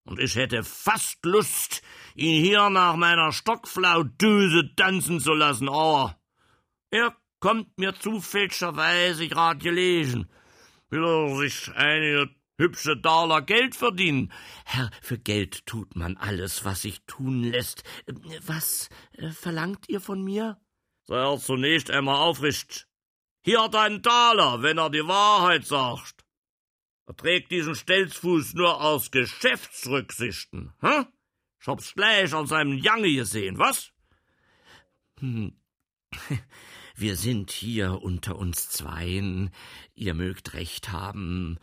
Und 0.05 0.21
ich 0.21 0.37
hätte 0.37 0.63
fast 0.63 1.25
Lust, 1.25 1.83
ihn 2.19 2.43
hier 2.43 2.69
nach 2.71 2.97
meiner 2.97 3.33
Stockflauduse 3.33 4.75
tanzen 4.77 5.21
zu 5.21 5.35
lassen, 5.35 5.69
aber 5.69 6.19
er 6.91 7.17
kommt 7.41 7.79
mir 7.79 7.95
zufälligerweise 7.95 9.29
gerade 9.29 9.61
gelegen. 9.61 10.29
Will 10.91 11.05
er 11.05 11.37
sich 11.37 11.71
einige 11.75 12.31
hübsche 12.59 12.97
Daler 12.97 13.43
Geld 13.43 13.77
verdienen. 13.77 14.33
Herr, 14.65 14.91
für 15.01 15.19
Geld 15.19 15.65
tut 15.67 15.95
man 15.97 16.17
alles, 16.17 16.65
was 16.65 16.83
sich 16.83 17.03
tun 17.07 17.45
lässt. 17.45 17.85
Was 18.47 18.89
äh, 19.13 19.31
verlangt 19.31 19.89
ihr 19.89 20.01
von 20.01 20.23
mir? 20.23 20.61
Sei 21.05 21.17
er 21.17 21.39
zunächst 21.39 21.91
einmal 21.91 22.17
aufrichtig. 22.17 22.87
Hier 23.43 23.63
hat 23.63 23.77
einen 23.77 24.03
Taler, 24.03 24.63
wenn 24.63 24.79
er 24.79 24.91
die 24.91 25.07
Wahrheit 25.07 25.65
sagt. 25.65 26.25
Er 27.07 27.17
trägt 27.17 27.51
diesen 27.51 27.75
Stelzfuß 27.75 28.55
nur 28.55 28.83
aus 28.83 29.11
Geschäftsrücksichten. 29.11 30.75
Hm? 30.81 31.07
Ich 31.61 31.67
hab's 31.67 31.95
gleich 31.95 32.33
an 32.35 32.47
seinem 32.47 32.79
Jange 32.79 33.12
gesehen, 33.12 33.59
was? 33.59 33.93
Hm. 35.19 35.57
Wir 36.97 37.17
sind 37.17 37.50
hier 37.50 38.03
unter 38.03 38.37
uns 38.37 38.71
Zweien. 38.71 39.50
Ihr 39.95 40.15
mögt 40.15 40.55
recht 40.55 40.91
haben. 40.91 41.59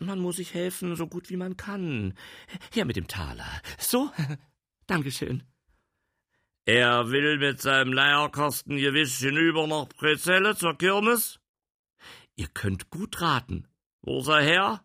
Man 0.00 0.18
muss 0.18 0.36
sich 0.36 0.54
helfen, 0.54 0.96
so 0.96 1.06
gut 1.06 1.28
wie 1.30 1.36
man 1.36 1.56
kann. 1.56 2.14
Her 2.72 2.84
mit 2.84 2.96
dem 2.96 3.06
Taler. 3.06 3.50
So? 3.78 4.10
Dankeschön. 4.86 5.42
Er 6.64 7.10
will 7.10 7.38
mit 7.38 7.62
seinem 7.62 7.94
Leierkasten 7.94 8.76
gewiss 8.76 9.18
hinüber 9.18 9.66
nach 9.66 9.88
Prezelle 9.88 10.54
zur 10.54 10.76
Kirmes? 10.76 11.40
Ihr 12.36 12.48
könnt 12.48 12.90
gut 12.90 13.22
raten. 13.22 13.66
Wo 14.02 14.20
ist 14.20 14.28
er 14.28 14.42
her? 14.42 14.84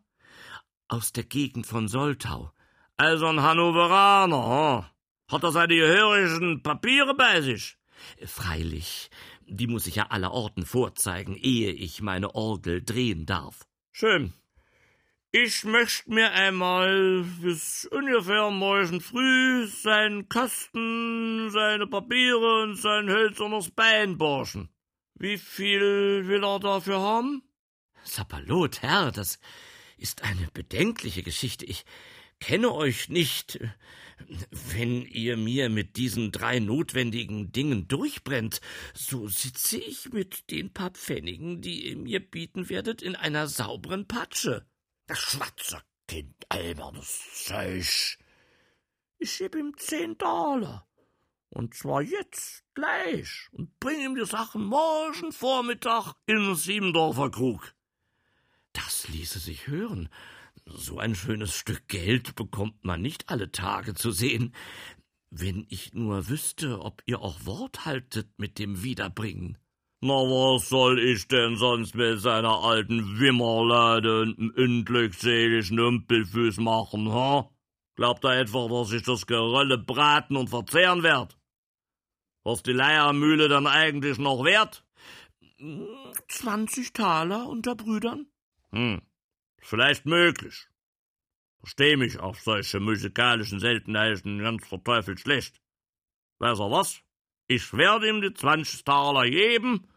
Aus 0.87 1.11
der 1.11 1.25
Gegend 1.25 1.65
von 1.65 1.89
Soltau. 1.89 2.52
Also 2.97 3.27
ein 3.27 3.41
Hannoveraner, 3.41 4.83
hm? 4.83 4.85
Hat 5.31 5.43
er 5.43 5.51
seine 5.51 5.75
gehörigen 5.75 6.61
Papiere 6.61 7.15
bei 7.15 7.41
sich? 7.41 7.77
Freilich. 8.25 9.09
Die 9.47 9.67
muss 9.67 9.87
ich 9.87 9.95
ja 9.95 10.07
allerorten 10.07 10.65
vorzeigen, 10.65 11.35
ehe 11.35 11.71
ich 11.71 12.01
meine 12.01 12.35
Orgel 12.35 12.83
drehen 12.83 13.25
darf. 13.25 13.65
Schön. 13.91 14.33
Ich 15.31 15.63
möcht 15.63 16.07
mir 16.07 16.31
einmal 16.31 17.25
bis 17.41 17.85
ungefähr 17.85 18.51
morgen 18.51 19.01
früh 19.01 19.65
seinen 19.65 20.29
Kasten, 20.29 21.49
seine 21.49 21.87
Papiere 21.87 22.61
und 22.61 22.75
sein 22.75 23.09
hölzernes 23.09 23.71
Bein 23.71 24.19
borschen. 24.19 24.69
Wie 25.15 25.39
viel 25.39 26.27
will 26.27 26.43
er 26.43 26.59
dafür 26.59 26.99
haben? 26.99 27.41
Sapperlot, 28.03 28.83
Herr, 28.83 29.11
das 29.11 29.39
ist 29.97 30.23
eine 30.23 30.49
bedenkliche 30.53 31.23
Geschichte. 31.23 31.65
Ich 31.65 31.85
kenne 32.45 32.73
euch 32.73 33.09
nicht. 33.09 33.59
Wenn 34.49 35.05
ihr 35.05 35.37
mir 35.37 35.69
mit 35.69 35.95
diesen 35.95 36.31
drei 36.31 36.59
notwendigen 36.59 37.51
Dingen 37.51 37.87
durchbrennt, 37.87 38.61
so 38.93 39.27
sitze 39.27 39.77
ich 39.77 40.11
mit 40.11 40.49
den 40.51 40.73
paar 40.73 40.91
Pfennigen, 40.91 41.61
die 41.61 41.87
ihr 41.87 41.97
mir 41.97 42.19
bieten 42.19 42.69
werdet, 42.69 43.01
in 43.01 43.15
einer 43.15 43.47
sauberen 43.47 44.07
Patsche. 44.07 44.65
Das 45.07 45.19
schwarze 45.19 45.81
Kind, 46.07 46.35
albernes 46.49 47.45
Zeug. 47.45 48.17
Ich 49.19 49.37
geb 49.37 49.55
ihm 49.55 49.75
zehn 49.77 50.17
Taler. 50.17 50.85
Und 51.49 51.75
zwar 51.75 52.01
jetzt, 52.01 52.63
gleich. 52.73 53.47
Und 53.51 53.79
bring 53.79 54.01
ihm 54.01 54.15
die 54.15 54.25
Sachen 54.25 54.65
morgen 54.65 55.31
Vormittag 55.31 56.13
in 56.25 56.55
Siebendorfer 56.55 57.29
Krug. 57.29 57.73
Das 58.73 59.07
ließe 59.07 59.39
sich 59.39 59.67
hören. 59.67 60.09
So 60.65 60.99
ein 60.99 61.15
schönes 61.15 61.53
Stück 61.55 61.87
Geld 61.87 62.35
bekommt 62.35 62.83
man 62.83 63.01
nicht 63.01 63.29
alle 63.29 63.51
Tage 63.51 63.93
zu 63.93 64.11
sehen. 64.11 64.53
Wenn 65.29 65.65
ich 65.69 65.93
nur 65.93 66.29
wüsste, 66.29 66.79
ob 66.81 67.01
ihr 67.05 67.21
auch 67.21 67.45
Wort 67.45 67.85
haltet 67.85 68.29
mit 68.37 68.59
dem 68.59 68.83
Wiederbringen. 68.83 69.57
Na, 70.01 70.13
was 70.13 70.67
soll 70.69 70.99
ich 70.99 71.27
denn 71.27 71.55
sonst 71.55 71.95
mit 71.95 72.19
seiner 72.19 72.61
alten 72.63 73.19
Wimmerlade 73.19 74.21
und 74.21 74.37
dem 74.37 74.53
unglückseligen 74.55 75.77
Ümpelfüß 75.79 76.57
machen, 76.57 77.09
ha? 77.11 77.49
Glaubt 77.95 78.23
er 78.25 78.39
etwa, 78.39 78.67
dass 78.67 78.91
ich 78.91 79.03
das 79.03 79.25
Gerölle 79.27 79.77
braten 79.77 80.35
und 80.35 80.49
verzehren 80.49 81.03
werd? 81.03 81.37
Was 82.43 82.63
die 82.63 82.73
Leiermühle 82.73 83.47
dann 83.47 83.65
eigentlich 83.65 84.17
noch 84.17 84.43
wert? 84.43 84.85
Zwanzig 86.27 86.91
Taler 86.91 87.47
unter 87.47 87.75
Brüdern? 87.75 88.27
Hm, 88.71 89.01
vielleicht 89.65 90.05
möglich. 90.05 90.67
Versteh 91.59 91.95
mich 91.95 92.19
auf 92.19 92.41
solche 92.41 92.79
musikalischen 92.79 93.59
Seltenheiten 93.59 94.39
ganz 94.39 94.67
verteufelt 94.67 95.19
schlecht. 95.19 95.61
Weiß 96.39 96.59
er 96.59 96.71
was? 96.71 97.01
Ich 97.47 97.73
werde 97.73 98.09
ihm 98.09 98.21
die 98.21 98.33
zwanzig 98.33 98.83
Taler 98.83 99.29
geben 99.29 99.87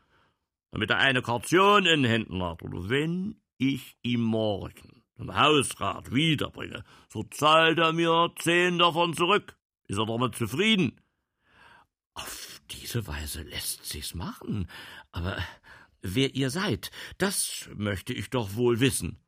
damit 0.77 0.91
er 0.91 0.99
eine 0.99 1.23
Kaution 1.23 1.87
in 1.87 2.05
Händen 2.05 2.43
hat. 2.43 2.63
Oder 2.63 2.91
wenn 2.91 3.41
ich 3.57 3.97
ihm 4.03 4.21
morgen 4.21 5.03
den 5.19 5.35
Hausrat 5.35 6.13
wiederbringe, 6.13 6.85
so 7.09 7.23
zahlt 7.23 7.79
er 7.79 7.95
mir 7.95 8.31
zehn 8.39 8.79
davon 8.79 9.15
zurück. 9.15 9.57
Ist 9.89 9.99
er 9.99 10.05
damit 10.05 10.35
zufrieden? 10.35 11.01
Auf 12.13 12.61
diese 12.71 13.07
Weise 13.07 13.43
lässt 13.43 13.87
sich's 13.87 14.15
machen. 14.15 14.69
Aber 15.13 15.39
wer 16.03 16.35
ihr 16.35 16.51
seid, 16.51 16.91
das 17.17 17.71
möchte 17.75 18.13
ich 18.13 18.29
doch 18.29 18.55
wohl 18.55 18.79
wissen. 18.79 19.19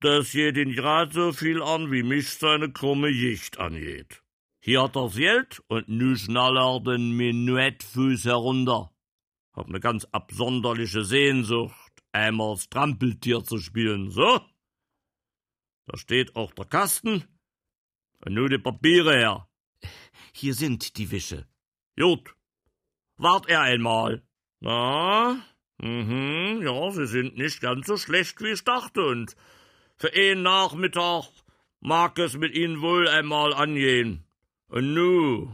Das 0.00 0.32
geht 0.32 0.58
ihn 0.58 0.74
grad 0.74 1.14
so 1.14 1.32
viel 1.32 1.62
an, 1.62 1.90
wie 1.90 2.02
mich 2.02 2.30
seine 2.30 2.70
krumme 2.70 3.08
Jicht 3.08 3.58
angeht. 3.58 4.22
Hier 4.60 4.82
hat 4.82 4.96
er's 4.96 5.16
Geld 5.16 5.62
und 5.68 5.88
nu 5.88 6.16
schnall 6.16 6.56
er 6.58 6.80
den 6.80 7.12
Menuettfuß 7.12 8.24
herunter. 8.26 8.90
Hab 9.54 9.68
ne 9.68 9.80
ganz 9.80 10.04
absonderliche 10.12 11.04
Sehnsucht, 11.04 11.92
einmal 12.12 12.54
das 12.56 12.68
Trampeltier 12.68 13.42
zu 13.42 13.58
spielen, 13.58 14.10
so? 14.10 14.40
Da 15.86 15.96
steht 15.96 16.36
auch 16.36 16.52
der 16.52 16.66
Kasten. 16.66 17.24
Und 18.24 18.34
nur 18.34 18.48
die 18.48 18.58
Papiere 18.58 19.14
her. 19.14 19.48
Hier 20.32 20.52
sind 20.54 20.98
die 20.98 21.10
Wische. 21.10 21.46
Gut. 21.96 22.34
Wart 23.16 23.48
er 23.48 23.62
einmal. 23.62 24.22
Na, 24.60 25.40
mhm, 25.78 26.60
ja, 26.62 26.90
sie 26.90 27.06
sind 27.06 27.36
nicht 27.36 27.60
ganz 27.60 27.86
so 27.86 27.96
schlecht, 27.96 28.40
wie 28.40 28.52
ich 28.52 28.64
dachte, 28.64 29.02
und 29.02 29.36
für 29.96 30.12
einen 30.12 30.42
Nachmittag 30.42 31.24
mag 31.80 32.18
es 32.18 32.36
mit 32.36 32.54
ihnen 32.54 32.80
wohl 32.82 33.08
einmal 33.08 33.54
angehen. 33.54 34.24
Und 34.68 34.94
nu, 34.94 35.50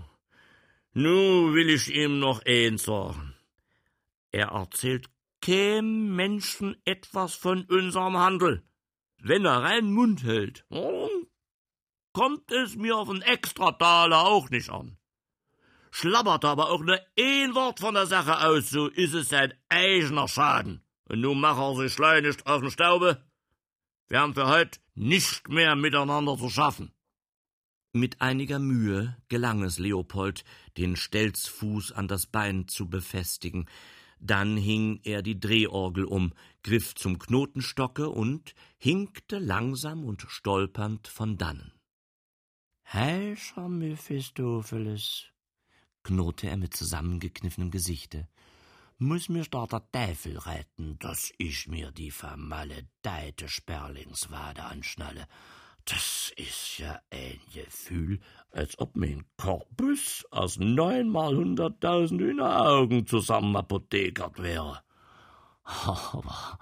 nu 0.93 1.55
will 1.55 1.71
ich 1.71 1.95
ihm 1.95 2.19
noch 2.19 2.43
eins 2.45 2.85
sagen. 2.85 3.35
Er 4.31 4.49
erzählt 4.49 5.11
keinem 5.41 6.17
Menschen 6.17 6.77
etwas 6.85 7.35
von 7.35 7.65
unserem 7.65 8.17
Handel. 8.17 8.63
Wenn 9.19 9.45
er 9.45 9.63
rein 9.63 9.93
Mund 9.93 10.25
hält, 10.25 10.65
hm, 10.71 11.27
kommt 12.13 12.51
es 12.51 12.77
mir 12.77 12.97
auf 12.97 13.11
einen 13.11 13.23
Extrataler 13.23 14.25
auch 14.25 14.51
nicht 14.51 14.71
an. 14.71 14.97
Schlabbert 15.91 16.45
aber 16.45 16.71
auch 16.71 16.81
nur 16.81 16.99
ein 17.19 17.55
Wort 17.55 17.81
von 17.81 17.95
der 17.95 18.07
Sache 18.07 18.41
aus, 18.47 18.71
so 18.71 18.89
ist 18.89 19.13
es 19.13 19.29
sein 19.29 19.53
eigener 19.69 20.27
Schaden. 20.27 20.83
Und 21.05 21.21
nun 21.21 21.39
mach 21.39 21.59
er 21.59 21.77
sich 21.77 21.93
schleunigst 21.93 22.47
aus 22.47 22.61
dem 22.61 22.71
Staube. 22.71 23.23
Wir 24.13 24.21
haben 24.21 24.35
für 24.35 24.47
heute 24.47 24.79
nicht 24.95 25.49
mehr 25.49 25.75
miteinander 25.75 26.37
zu 26.37 26.51
schaffen. 26.51 26.93
Mit 27.95 28.21
einiger 28.21 28.59
Mühe 28.59 29.17
gelang 29.29 29.63
es 29.63 29.79
Leopold, 29.79 30.45
den 30.77 30.97
Stelzfuß 30.97 31.93
an 31.93 32.09
das 32.09 32.27
Bein 32.27 32.69
zu 32.69 32.91
befestigen, 32.91 33.71
dann 34.21 34.59
hing 34.59 35.01
er 35.05 35.23
die 35.23 35.41
Drehorgel 35.41 36.05
um, 36.05 36.35
griff 36.63 36.95
zum 36.95 37.19
Knotenstocke 37.19 38.11
und 38.11 38.55
hinkte 38.77 39.39
langsam 39.39 40.05
und 40.05 40.27
stolpernd 40.29 41.09
von 41.09 41.39
dannen. 41.39 41.73
Heilscher 42.93 43.71
Mephistopheles, 43.71 45.33
knurrte 46.03 46.51
er 46.51 46.59
mit 46.59 46.77
zusammengekniffenem 46.77 47.71
Gesichte, 47.71 48.29
muss 48.99 49.29
mir 49.29 49.45
da 49.45 49.67
der 49.67 49.83
Teufel 49.91 50.39
retten, 50.39 50.99
dass 50.99 51.33
ich 51.39 51.69
mir 51.69 51.91
die 51.91 52.11
vermaledeite 52.11 53.49
Sperlingswade 53.49 54.63
anschnalle 54.63 55.27
das 55.85 56.33
ist 56.37 56.79
ja 56.79 57.01
ein 57.11 57.41
Gefühl, 57.53 58.21
als 58.51 58.79
ob 58.79 58.97
mein 58.97 59.25
Korpus 59.37 60.25
aus 60.31 60.59
neunmal 60.59 61.35
hunderttausend 61.37 62.21
Hühneraugen 62.21 63.07
zusammen 63.07 63.57
apothekert 63.57 64.41
wäre. 64.41 64.83
Aber 65.65 66.59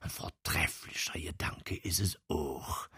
ein 0.00 0.10
vortrefflicher 0.10 1.18
Gedanke 1.18 1.76
ist 1.76 2.00
es 2.00 2.18
auch. 2.28 2.88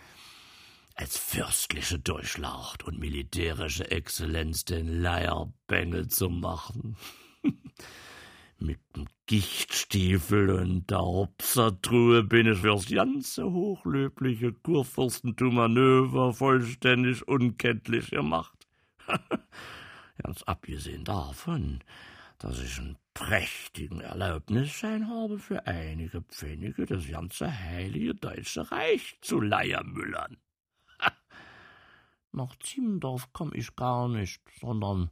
als 0.95 1.16
fürstliche 1.16 1.99
Durchlaucht 1.99 2.85
und 2.85 2.99
militärische 2.99 3.90
Exzellenz 3.90 4.66
den 4.66 5.01
Leierbengel 5.01 6.09
zu 6.09 6.29
machen. 6.29 6.99
Mit 8.62 8.79
dem 8.94 9.09
Gichtstiefel 9.27 10.51
und 10.51 10.88
der 10.88 11.01
Hopsertruhe 11.01 12.22
bin 12.22 12.46
ich 12.46 12.61
fürs 12.61 12.87
ganze 12.88 13.51
hochlöbliche 13.51 14.53
Kurfürstentum 14.53 15.57
Manöver 15.57 16.33
vollständig 16.33 17.27
unkenntlich 17.27 18.11
gemacht. 18.11 18.68
Ganz 20.22 20.44
abgesehen 20.44 21.03
davon, 21.03 21.81
dass 22.38 22.62
ich 22.62 22.79
einen 22.79 22.98
prächtigen 23.14 24.01
Erlaubnisschein 24.01 25.09
habe, 25.09 25.40
für 25.40 25.66
einige 25.66 26.22
Pfennige 26.22 26.87
das 26.87 27.09
ganze 27.09 27.53
heilige 27.53 28.14
Deutsche 28.14 28.70
Reich 28.70 29.18
zu 29.22 29.40
leiermüllern. 29.40 30.37
Nach 32.31 32.55
Ziemendorf 32.61 33.29
komm 33.33 33.51
ich 33.55 33.75
gar 33.75 34.09
nicht, 34.09 34.40
sondern 34.61 35.11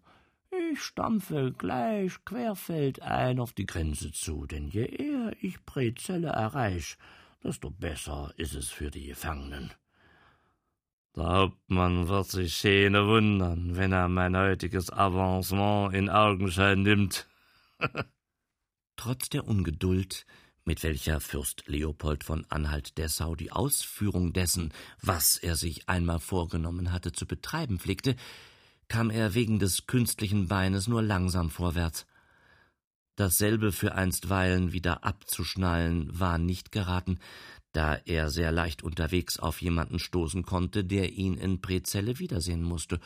ich 0.73 0.83
stampfe 0.83 1.53
gleich 1.57 2.25
querfeldein 2.25 3.41
auf 3.41 3.53
die 3.53 3.67
Grenze 3.67 4.13
zu, 4.13 4.47
denn 4.47 4.69
je 4.69 4.85
eher 4.85 5.33
ich 5.41 5.61
Brezelle 5.65 6.29
erreich, 6.29 6.97
desto 7.43 7.71
besser 7.71 8.33
ist 8.37 8.55
es 8.55 8.69
für 8.69 8.91
die 8.91 9.07
Gefangenen. 9.07 9.71
Der 11.17 11.25
Hauptmann 11.25 12.09
wird 12.09 12.29
sich 12.29 12.55
schäne 12.55 13.07
wundern, 13.07 13.77
wenn 13.77 13.93
er 13.93 14.09
mein 14.09 14.37
heutiges 14.37 14.93
Avancement 14.93 15.95
in 15.95 16.09
Augenschein 16.09 16.83
nimmt. 16.83 17.27
Trotz 18.97 19.29
der 19.29 19.47
Ungeduld, 19.47 20.25
mit 20.65 20.83
welcher 20.85 21.21
Fürst 21.21 21.67
Leopold 21.67 22.23
von 22.23 22.47
Anhalt-Dessau 22.49 23.35
die 23.35 23.51
Ausführung 23.51 24.33
dessen, 24.33 24.73
was 25.03 25.37
er 25.37 25.57
sich 25.57 25.89
einmal 25.89 26.21
vorgenommen 26.21 26.93
hatte, 26.93 27.11
zu 27.11 27.27
betreiben 27.27 27.81
pflegte, 27.81 28.15
kam 28.91 29.09
er 29.09 29.35
wegen 29.35 29.61
des 29.61 29.87
künstlichen 29.87 30.49
Beines 30.49 30.89
nur 30.89 31.01
langsam 31.01 31.49
vorwärts. 31.49 32.07
Dasselbe 33.15 33.71
für 33.71 33.95
einstweilen 33.95 34.73
wieder 34.73 35.05
abzuschnallen 35.05 36.11
war 36.19 36.39
nicht 36.39 36.73
geraten, 36.73 37.21
da 37.71 37.95
er 38.05 38.31
sehr 38.31 38.51
leicht 38.51 38.83
unterwegs 38.83 39.39
auf 39.39 39.63
jemanden 39.63 40.01
stoßen 40.01 40.43
konnte, 40.43 40.85
der 40.85 41.13
ihn 41.13 41.35
in 41.35 41.61
Prezelle 41.61 42.19
wiedersehen 42.19 42.65
musste, 42.65 42.99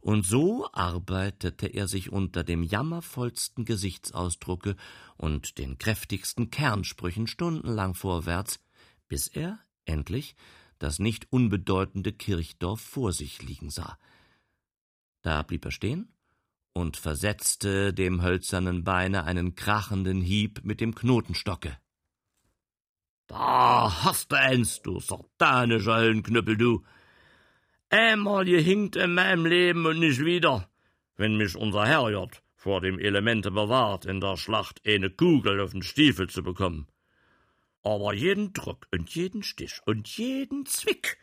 und 0.00 0.24
so 0.24 0.68
arbeitete 0.72 1.66
er 1.66 1.88
sich 1.88 2.12
unter 2.12 2.44
dem 2.44 2.62
jammervollsten 2.62 3.64
Gesichtsausdrucke 3.64 4.76
und 5.16 5.58
den 5.58 5.78
kräftigsten 5.78 6.50
Kernsprüchen 6.50 7.26
stundenlang 7.26 7.94
vorwärts, 7.94 8.60
bis 9.08 9.26
er 9.26 9.58
endlich 9.84 10.36
das 10.78 11.00
nicht 11.00 11.32
unbedeutende 11.32 12.12
Kirchdorf 12.12 12.80
vor 12.80 13.12
sich 13.12 13.42
liegen 13.42 13.70
sah. 13.70 13.98
Da 15.24 15.42
blieb 15.42 15.64
er 15.64 15.70
stehen 15.70 16.12
und 16.74 16.98
versetzte 16.98 17.94
dem 17.94 18.22
hölzernen 18.22 18.84
Beine 18.84 19.24
einen 19.24 19.54
krachenden 19.54 20.20
Hieb 20.20 20.60
mit 20.64 20.82
dem 20.82 20.94
Knotenstocke. 20.94 21.78
Da 23.26 24.04
hast 24.04 24.32
du 24.32 24.36
eins, 24.36 24.82
du 24.82 25.00
satanischer 25.00 25.96
Höllenknüppel, 25.96 26.58
du. 26.58 26.84
Einmal 27.88 28.44
gehinkt 28.44 28.96
in 28.96 29.14
meinem 29.14 29.46
Leben 29.46 29.86
und 29.86 29.98
nicht 29.98 30.22
wieder, 30.22 30.68
wenn 31.16 31.38
mich 31.38 31.56
unser 31.56 31.86
Herrgott 31.86 32.42
vor 32.54 32.82
dem 32.82 32.98
Elemente 32.98 33.50
bewahrt, 33.50 34.04
in 34.04 34.20
der 34.20 34.36
Schlacht 34.36 34.82
eine 34.86 35.08
Kugel 35.08 35.58
auf 35.62 35.70
den 35.70 35.82
Stiefel 35.82 36.28
zu 36.28 36.42
bekommen. 36.42 36.86
Aber 37.82 38.12
jeden 38.12 38.52
Druck 38.52 38.88
und 38.92 39.08
jeden 39.14 39.42
Stich 39.42 39.80
und 39.86 40.06
jeden 40.18 40.66
Zwick 40.66 41.16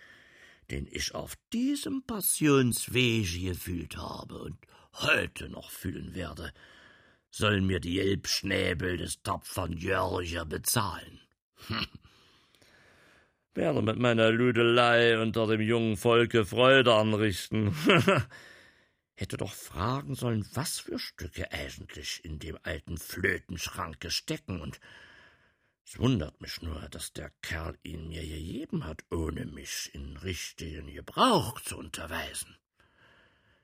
den 0.72 0.88
ich 0.90 1.14
auf 1.14 1.36
diesem 1.52 2.04
Passionswege 2.04 3.52
gefühlt 3.52 3.98
habe 3.98 4.40
und 4.40 4.58
heute 4.94 5.50
noch 5.50 5.70
fühlen 5.70 6.16
werde, 6.16 6.54
sollen 7.30 7.66
mir 7.66 7.80
die 7.80 8.00
Elbschnäbel 8.00 8.98
des 8.98 9.22
tapfern 9.22 9.74
Jörger 9.74 10.46
bezahlen. 10.46 11.20
Hm. 11.68 11.88
Werde 13.54 13.82
mit 13.82 14.00
meiner 14.00 14.32
Lüdelei 14.32 15.22
unter 15.22 15.46
dem 15.46 15.62
jungen 15.62 15.98
Volke 15.98 16.46
Freude 16.46 16.96
anrichten. 16.96 17.76
Hätte 19.16 19.38
doch 19.38 19.54
fragen 19.54 20.16
sollen, 20.16 20.48
was 20.54 20.80
für 20.80 20.98
Stücke 20.98 21.52
eigentlich 21.52 22.24
in 22.24 22.40
dem 22.40 22.58
alten 22.64 22.98
Flötenschranke 22.98 24.10
stecken 24.10 24.62
und 24.62 24.80
es 25.92 26.00
wundert 26.00 26.40
mich 26.40 26.62
nur, 26.62 26.88
dass 26.90 27.12
der 27.12 27.32
Kerl 27.42 27.78
ihn 27.84 28.08
mir 28.08 28.22
gegeben 28.22 28.86
hat, 28.86 29.04
ohne 29.12 29.46
mich 29.46 29.92
in 29.94 30.16
richtigen 30.16 30.88
Gebrauch 30.88 31.60
zu 31.60 31.78
unterweisen. 31.78 32.56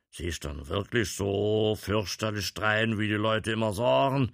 Sie 0.10 0.26
ist 0.26 0.44
dann 0.44 0.68
wirklich 0.68 1.12
so 1.12 1.78
fürchterlich 1.80 2.54
drein, 2.54 3.00
wie 3.00 3.08
die 3.08 3.14
Leute 3.14 3.52
immer 3.52 3.72
sagen, 3.72 4.34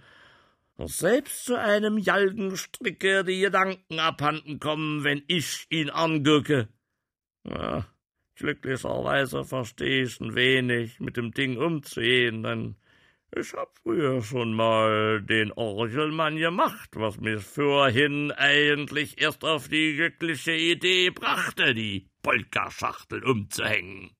dass 0.75 0.97
selbst 0.97 1.45
zu 1.45 1.59
einem 1.59 1.99
Jalgenstricke 1.99 3.23
die 3.23 3.41
Gedanken 3.41 3.99
abhanden 3.99 4.59
kommen, 4.59 5.03
wenn 5.03 5.21
ich 5.27 5.67
ihn 5.69 5.91
angucke. 5.91 6.69
Ja, 7.43 7.85
glücklicherweise 8.33 9.43
verstehe 9.43 10.05
ich 10.05 10.19
ein 10.19 10.33
wenig, 10.33 10.99
mit 10.99 11.15
dem 11.15 11.31
Ding 11.31 11.57
umzugehen, 11.57 12.41
denn 12.41 12.75
ich 13.35 13.53
hab 13.53 13.77
früher 13.79 14.21
schon 14.21 14.53
mal 14.53 15.21
den 15.21 15.51
Orgelmann 15.51 16.37
gemacht, 16.37 16.89
was 16.93 17.19
mich 17.19 17.43
vorhin 17.43 18.31
eigentlich 18.31 19.21
erst 19.21 19.43
auf 19.43 19.67
die 19.67 19.95
glückliche 19.95 20.53
Idee 20.53 21.09
brachte, 21.09 21.73
die 21.73 22.07
Polkaschachtel 22.21 23.23
umzuhängen. 23.23 24.11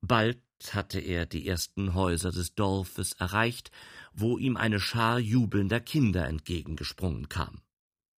Bald 0.00 0.42
hatte 0.72 1.00
er 1.00 1.26
die 1.26 1.46
ersten 1.46 1.94
Häuser 1.94 2.30
des 2.30 2.54
Dorfes 2.54 3.12
erreicht, 3.12 3.70
wo 4.12 4.38
ihm 4.38 4.56
eine 4.56 4.80
Schar 4.80 5.18
jubelnder 5.18 5.80
Kinder 5.80 6.26
entgegengesprungen 6.26 7.28
kam. 7.28 7.60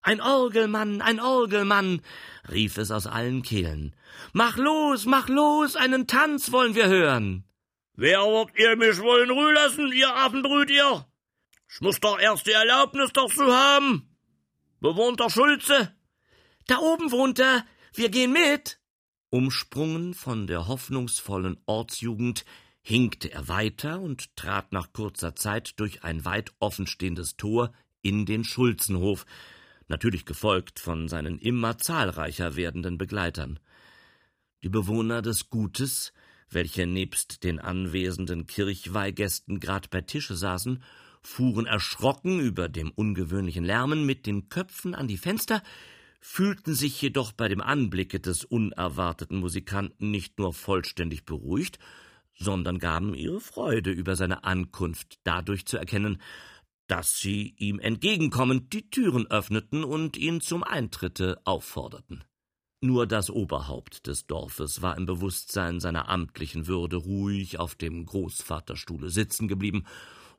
Ein 0.03 0.23
Orgelmann, 0.23 1.03
ein 1.03 1.21
Orgelmann, 1.21 2.01
rief 2.51 2.79
es 2.79 2.91
aus 2.91 3.07
allen 3.07 3.43
Kehlen. 3.43 3.95
Mach 4.33 4.57
los, 4.57 5.05
mach 5.05 5.29
los, 5.29 5.77
einen 5.77 6.07
Tanz 6.07 6.53
wollen 6.53 6.75
wir 6.75 6.89
hören. 6.89 7.45
Wer 7.95 8.21
wird 8.21 8.59
ihr 8.59 8.77
mich 8.77 8.99
wollen 9.01 9.31
ruhen 9.31 9.55
lassen, 9.55 9.93
ihr 9.93 10.15
Affenbrüt, 10.15 10.71
ihr? 10.71 11.07
Ich 11.73 11.81
muss 11.81 12.01
doch 12.01 12.19
erst 12.19 12.47
die 12.47 12.53
Erlaubnis 12.53 13.13
dazu 13.13 13.53
haben. 13.53 14.17
Wo 14.81 14.97
wohnt 14.97 15.21
der 15.21 15.31
Schulze? 15.31 15.95
Da 16.67 16.79
oben 16.79 17.11
wohnt 17.11 17.39
er. 17.39 17.65
Wir 17.95 18.09
gehen 18.09 18.33
mit. 18.33 18.81
Umsprungen 19.31 20.15
von 20.15 20.47
der 20.47 20.67
hoffnungsvollen 20.67 21.59
Ortsjugend 21.67 22.45
hinkte 22.83 23.33
er 23.33 23.49
weiter 23.49 24.01
und 24.01 24.35
trat 24.37 24.73
nach 24.73 24.93
kurzer 24.93 25.37
Zeit 25.37 25.79
durch 25.79 26.03
ein 26.03 26.25
weit 26.25 26.53
offenstehendes 26.59 27.37
Tor 27.37 27.73
in 28.03 28.27
den 28.27 28.45
Schulzenhof, 28.45 29.27
natürlich 29.89 30.25
gefolgt 30.25 30.81
von 30.81 31.09
seinen 31.09 31.39
immer 31.39 31.79
zahlreicher 31.79 32.57
werdenden 32.57 32.99
Begleitern. 32.99 33.61
Die 34.63 34.69
Bewohner 34.69 35.23
des 35.23 35.51
Gutes 35.51 36.13
welche 36.51 36.87
nebst 36.87 37.45
den 37.45 37.59
anwesenden 37.59 38.47
Kirchweihgästen 38.47 39.61
grad 39.61 39.91
bei 39.91 40.01
Tische 40.01 40.35
saßen, 40.35 40.83
fuhren 41.23 41.67
erschrocken 41.67 42.41
über 42.41 42.69
dem 42.69 42.91
ungewöhnlichen 42.91 43.65
Lärmen 43.65 44.07
mit 44.07 44.27
den 44.27 44.49
Köpfen 44.49 44.95
an 44.95 45.09
die 45.09 45.19
Fenster, 45.19 45.63
fühlten 46.21 46.75
sich 46.75 47.01
jedoch 47.01 47.33
bei 47.33 47.49
dem 47.49 47.61
Anblicke 47.61 48.21
des 48.21 48.45
unerwarteten 48.45 49.39
Musikanten 49.39 50.11
nicht 50.11 50.39
nur 50.39 50.53
vollständig 50.53 51.25
beruhigt, 51.25 51.79
sondern 52.35 52.79
gaben 52.79 53.15
ihre 53.15 53.41
Freude 53.41 53.91
über 53.91 54.17
seine 54.17 54.45
Ankunft 54.45 55.19
dadurch 55.25 55.67
zu 55.67 55.77
erkennen, 55.77 56.21
dass 56.87 57.19
sie 57.19 57.55
ihm 57.59 57.79
entgegenkommend 57.79 58.73
die 58.73 58.91
Türen 58.91 59.27
öffneten 59.31 59.85
und 59.85 60.17
ihn 60.17 60.41
zum 60.41 60.65
Eintritte 60.65 61.41
aufforderten. 61.45 62.25
Nur 62.83 63.07
das 63.07 63.31
Oberhaupt 63.31 64.07
des 64.07 64.27
Dorfes 64.27 64.81
war 64.81 64.97
im 64.97 65.05
Bewusstsein 65.05 65.81
seiner 65.81 66.09
amtlichen 66.09 66.67
Würde 66.67 66.97
ruhig 66.97 67.59
auf 67.59 67.75
dem 67.75 68.07
Großvaterstuhle 68.07 69.11
sitzen 69.11 69.49
geblieben 69.49 69.85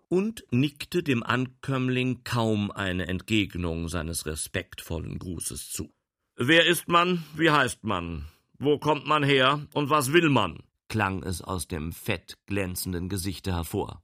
und 0.09 0.43
nickte 0.49 1.03
dem 1.03 1.21
Ankömmling 1.21 2.23
kaum 2.23 2.71
eine 2.71 3.07
Entgegnung 3.07 3.89
seines 3.89 4.25
respektvollen 4.25 5.19
Grußes 5.19 5.69
zu. 5.69 5.93
Wer 6.35 6.65
ist 6.65 6.87
man? 6.87 7.23
Wie 7.35 7.51
heißt 7.51 7.83
man? 7.83 8.25
Wo 8.57 8.79
kommt 8.79 9.05
man 9.05 9.23
her 9.23 9.65
und 9.73 9.89
was 9.89 10.11
will 10.11 10.29
man? 10.29 10.63
klang 10.91 11.23
es 11.23 11.41
aus 11.41 11.67
dem 11.67 11.93
fett 11.93 12.37
glänzenden 12.47 13.07
Gesichte 13.07 13.53
hervor. 13.53 14.03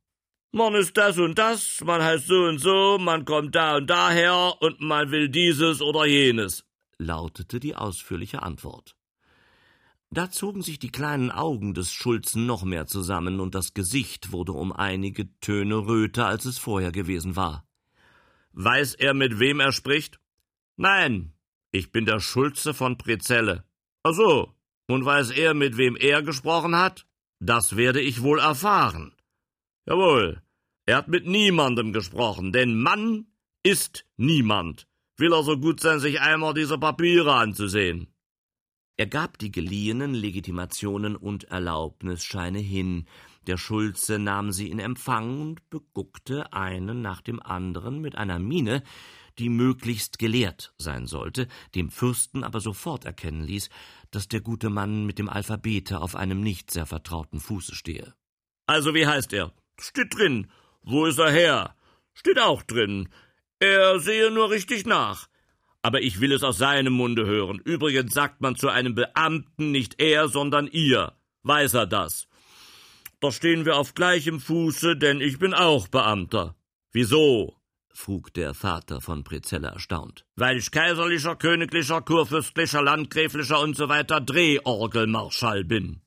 Man 0.54 0.73
ist 0.73 0.95
das 0.95 1.17
und 1.17 1.38
das, 1.38 1.82
man 1.84 2.02
heißt 2.02 2.28
so 2.28 2.45
und 2.45 2.60
so, 2.60 2.97
man 2.97 3.26
kommt 3.26 3.56
da 3.56 3.76
und 3.76 3.89
daher 3.89 4.54
und 4.62 4.80
man 4.80 5.12
will 5.12 5.28
dieses 5.28 5.82
oder 5.82 6.06
jenes 6.06 6.67
lautete 7.00 7.60
die 7.60 7.76
ausführliche 7.76 8.44
Antwort. 8.44 8.96
Da 10.10 10.30
zogen 10.32 10.62
sich 10.62 10.80
die 10.80 10.92
kleinen 10.92 11.32
Augen 11.32 11.74
des 11.74 11.92
Schulzen 11.92 12.46
noch 12.46 12.64
mehr 12.64 12.88
zusammen, 12.88 13.40
und 13.40 13.56
das 13.56 13.74
Gesicht 13.74 14.32
wurde 14.32 14.54
um 14.54 14.72
einige 14.72 15.28
Töne 15.40 15.76
röter, 15.76 16.28
als 16.28 16.46
es 16.46 16.58
vorher 16.58 16.92
gewesen 16.92 17.36
war. 17.36 17.66
Weiß 18.54 18.96
er, 18.96 19.14
mit 19.14 19.40
wem 19.40 19.60
er 19.60 19.74
spricht? 19.74 20.20
Nein, 20.78 21.34
ich 21.72 21.92
bin 21.92 22.06
der 22.06 22.20
Schulze 22.20 22.74
von 22.74 22.98
Prezelle. 22.98 23.66
Ach 24.04 24.14
so, 24.14 24.54
Und 24.88 25.04
weiß 25.04 25.32
er, 25.32 25.54
mit 25.54 25.76
wem 25.76 25.98
er 25.98 26.22
gesprochen 26.24 26.76
hat? 26.76 27.06
Das 27.40 27.76
werde 27.76 28.00
ich 28.00 28.22
wohl 28.22 28.40
erfahren. 28.40 29.14
Jawohl, 29.86 30.42
er 30.86 30.98
hat 30.98 31.10
mit 31.10 31.28
niemandem 31.28 31.92
gesprochen, 31.92 32.54
denn 32.54 32.80
Mann 32.80 33.28
ist 33.64 34.06
niemand. 34.16 34.88
Will 35.18 35.34
er 35.34 35.44
so 35.44 35.58
gut 35.58 35.80
sein, 35.80 36.00
sich 36.00 36.22
einmal 36.22 36.54
diese 36.54 36.78
Papiere 36.78 37.34
anzusehen. 37.34 38.08
Er 38.98 39.08
gab 39.08 39.38
die 39.38 39.52
geliehenen 39.52 40.14
Legitimationen 40.14 41.16
und 41.16 41.46
Erlaubnisscheine 41.46 42.60
hin, 42.60 43.06
der 43.48 43.58
Schulze 43.58 44.20
nahm 44.20 44.52
sie 44.52 44.70
in 44.70 44.80
Empfang 44.80 45.40
und 45.42 45.70
beguckte 45.70 46.52
einen 46.52 47.02
nach 47.02 47.22
dem 47.22 47.42
anderen 47.42 48.02
mit 48.02 48.16
einer 48.16 48.40
Miene, 48.40 48.84
die 49.40 49.50
möglichst 49.50 50.20
gelehrt 50.20 50.74
sein 50.78 51.06
sollte, 51.06 51.48
dem 51.74 51.90
Fürsten 51.90 52.44
aber 52.44 52.60
sofort 52.60 53.06
erkennen 53.06 53.44
ließ, 53.44 53.70
dass 54.12 54.28
der 54.28 54.42
gute 54.42 54.70
Mann 54.70 55.06
mit 55.06 55.20
dem 55.20 55.30
Alphabete 55.30 56.02
auf 56.02 56.16
einem 56.16 56.42
nicht 56.42 56.72
sehr 56.72 56.86
vertrauten 56.86 57.40
Fuße 57.40 57.76
stehe. 57.76 58.14
Also 58.66 58.94
wie 58.94 59.08
heißt 59.08 59.32
er? 59.34 59.54
Steht 59.80 60.18
drin. 60.18 60.48
Wo 60.82 61.06
ist 61.06 61.20
er 61.20 61.32
her? 61.32 61.76
Steht 62.14 62.40
auch 62.40 62.64
drin. 62.64 63.10
Er 63.60 64.00
sehe 64.00 64.32
nur 64.32 64.50
richtig 64.50 64.86
nach. 64.86 65.28
Aber 65.82 66.02
ich 66.02 66.20
will 66.20 66.32
es 66.32 66.43
aus 66.43 66.58
seinem 66.58 66.93
Munde 66.93 67.26
hören. 67.26 67.60
Übrigens 67.63 68.13
sagt 68.13 68.41
man 68.41 68.56
zu 68.56 68.70
einem 68.70 68.93
Beamten 68.93 69.72
nicht 69.72 70.02
er, 70.02 70.28
sondern 70.28 70.67
ihr. 70.67 71.13
Weiß 71.43 71.74
er 71.76 71.88
das? 71.88 72.28
Da 73.20 73.32
stehen 73.32 73.65
wir 73.65 73.78
auf 73.78 73.93
gleichem 73.93 74.39
Fuße, 74.39 74.96
denn 74.96 75.22
ich 75.22 75.39
bin 75.39 75.54
auch 75.54 75.88
Beamter. 75.88 76.56
Wieso? 76.91 77.56
frug 77.93 78.32
der 78.34 78.54
Vater 78.54 79.02
von 79.02 79.24
Prezella 79.24 79.70
erstaunt. 79.70 80.24
Weil 80.36 80.58
ich 80.58 80.70
kaiserlicher, 80.70 81.36
königlicher, 81.36 82.02
kurfürstlicher, 82.02 82.84
landgräflicher 82.84 83.60
und 83.60 83.76
so 83.76 83.89
weiter 83.89 84.22
Drehorgelmarschall 84.22 85.63
bin. 85.63 86.02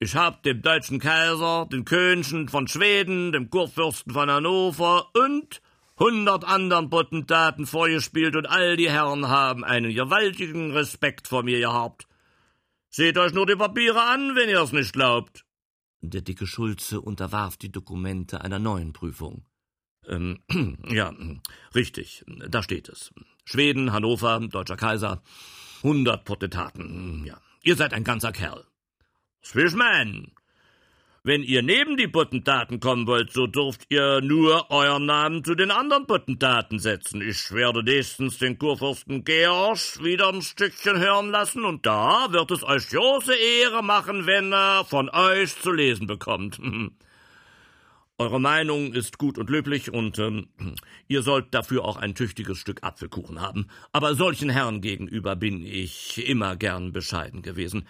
Ich 0.00 0.16
hab 0.16 0.42
dem 0.42 0.60
deutschen 0.60 0.98
Kaiser, 0.98 1.66
den 1.72 1.86
Könchen 1.86 2.48
von 2.50 2.68
Schweden, 2.68 3.32
dem 3.32 3.48
Kurfürsten 3.48 4.12
von 4.12 4.30
Hannover 4.30 5.08
und 5.14 5.62
hundert 6.00 6.44
anderen 6.44 6.90
Potentaten 6.90 7.66
vorgespielt 7.66 8.34
und 8.34 8.46
all 8.46 8.76
die 8.76 8.90
Herren 8.90 9.28
haben 9.28 9.64
einen 9.64 9.94
gewaltigen 9.94 10.72
Respekt 10.72 11.28
vor 11.28 11.42
mir 11.44 11.60
gehabt. 11.60 12.08
Seht 12.88 13.18
euch 13.18 13.32
nur 13.32 13.46
die 13.46 13.54
Papiere 13.54 14.02
an, 14.02 14.34
wenn 14.34 14.48
ihr 14.48 14.62
es 14.62 14.72
nicht 14.72 14.92
glaubt. 14.94 15.44
Der 16.00 16.22
dicke 16.22 16.46
Schulze 16.46 17.00
unterwarf 17.00 17.56
die 17.58 17.70
Dokumente 17.70 18.40
einer 18.40 18.58
neuen 18.58 18.92
Prüfung. 18.92 19.44
Ähm, 20.08 20.40
ja, 20.88 21.12
richtig, 21.74 22.24
da 22.26 22.62
steht 22.62 22.88
es. 22.88 23.12
Schweden, 23.44 23.92
Hannover, 23.92 24.40
deutscher 24.40 24.76
Kaiser, 24.76 25.22
hundert 25.82 26.24
Potentaten, 26.24 27.24
ja. 27.26 27.38
Ihr 27.62 27.76
seid 27.76 27.92
ein 27.92 28.04
ganzer 28.04 28.32
Kerl. 28.32 28.64
Meinen? 29.74 30.32
Wenn 31.22 31.42
ihr 31.42 31.62
neben 31.62 31.98
die 31.98 32.08
Potentaten 32.08 32.80
kommen 32.80 33.06
wollt, 33.06 33.30
so 33.30 33.46
dürft 33.46 33.84
ihr 33.90 34.22
nur 34.22 34.70
euren 34.70 35.04
Namen 35.04 35.44
zu 35.44 35.54
den 35.54 35.70
anderen 35.70 36.06
Potentaten 36.06 36.78
setzen. 36.78 37.20
Ich 37.20 37.52
werde 37.52 37.82
nächstens 37.82 38.38
den 38.38 38.58
Kurfürsten 38.58 39.22
Georg 39.22 40.02
wieder 40.02 40.32
ein 40.32 40.40
Stückchen 40.40 40.98
hören 40.98 41.28
lassen, 41.30 41.66
und 41.66 41.84
da 41.84 42.28
wird 42.32 42.50
es 42.50 42.64
euch 42.64 42.88
große 42.88 43.34
Ehre 43.34 43.84
machen, 43.84 44.26
wenn 44.26 44.50
er 44.50 44.86
von 44.86 45.10
euch 45.10 45.60
zu 45.60 45.72
lesen 45.72 46.06
bekommt. 46.06 46.58
Eure 48.18 48.40
Meinung 48.40 48.94
ist 48.94 49.18
gut 49.18 49.36
und 49.36 49.50
löblich, 49.50 49.92
und 49.92 50.18
ähm, 50.18 50.48
ihr 51.06 51.20
sollt 51.20 51.52
dafür 51.52 51.84
auch 51.84 51.98
ein 51.98 52.14
tüchtiges 52.14 52.56
Stück 52.56 52.82
Apfelkuchen 52.82 53.42
haben. 53.42 53.66
Aber 53.92 54.14
solchen 54.14 54.48
Herren 54.48 54.80
gegenüber 54.80 55.36
bin 55.36 55.66
ich 55.66 56.26
immer 56.26 56.56
gern 56.56 56.92
bescheiden 56.92 57.42
gewesen. 57.42 57.86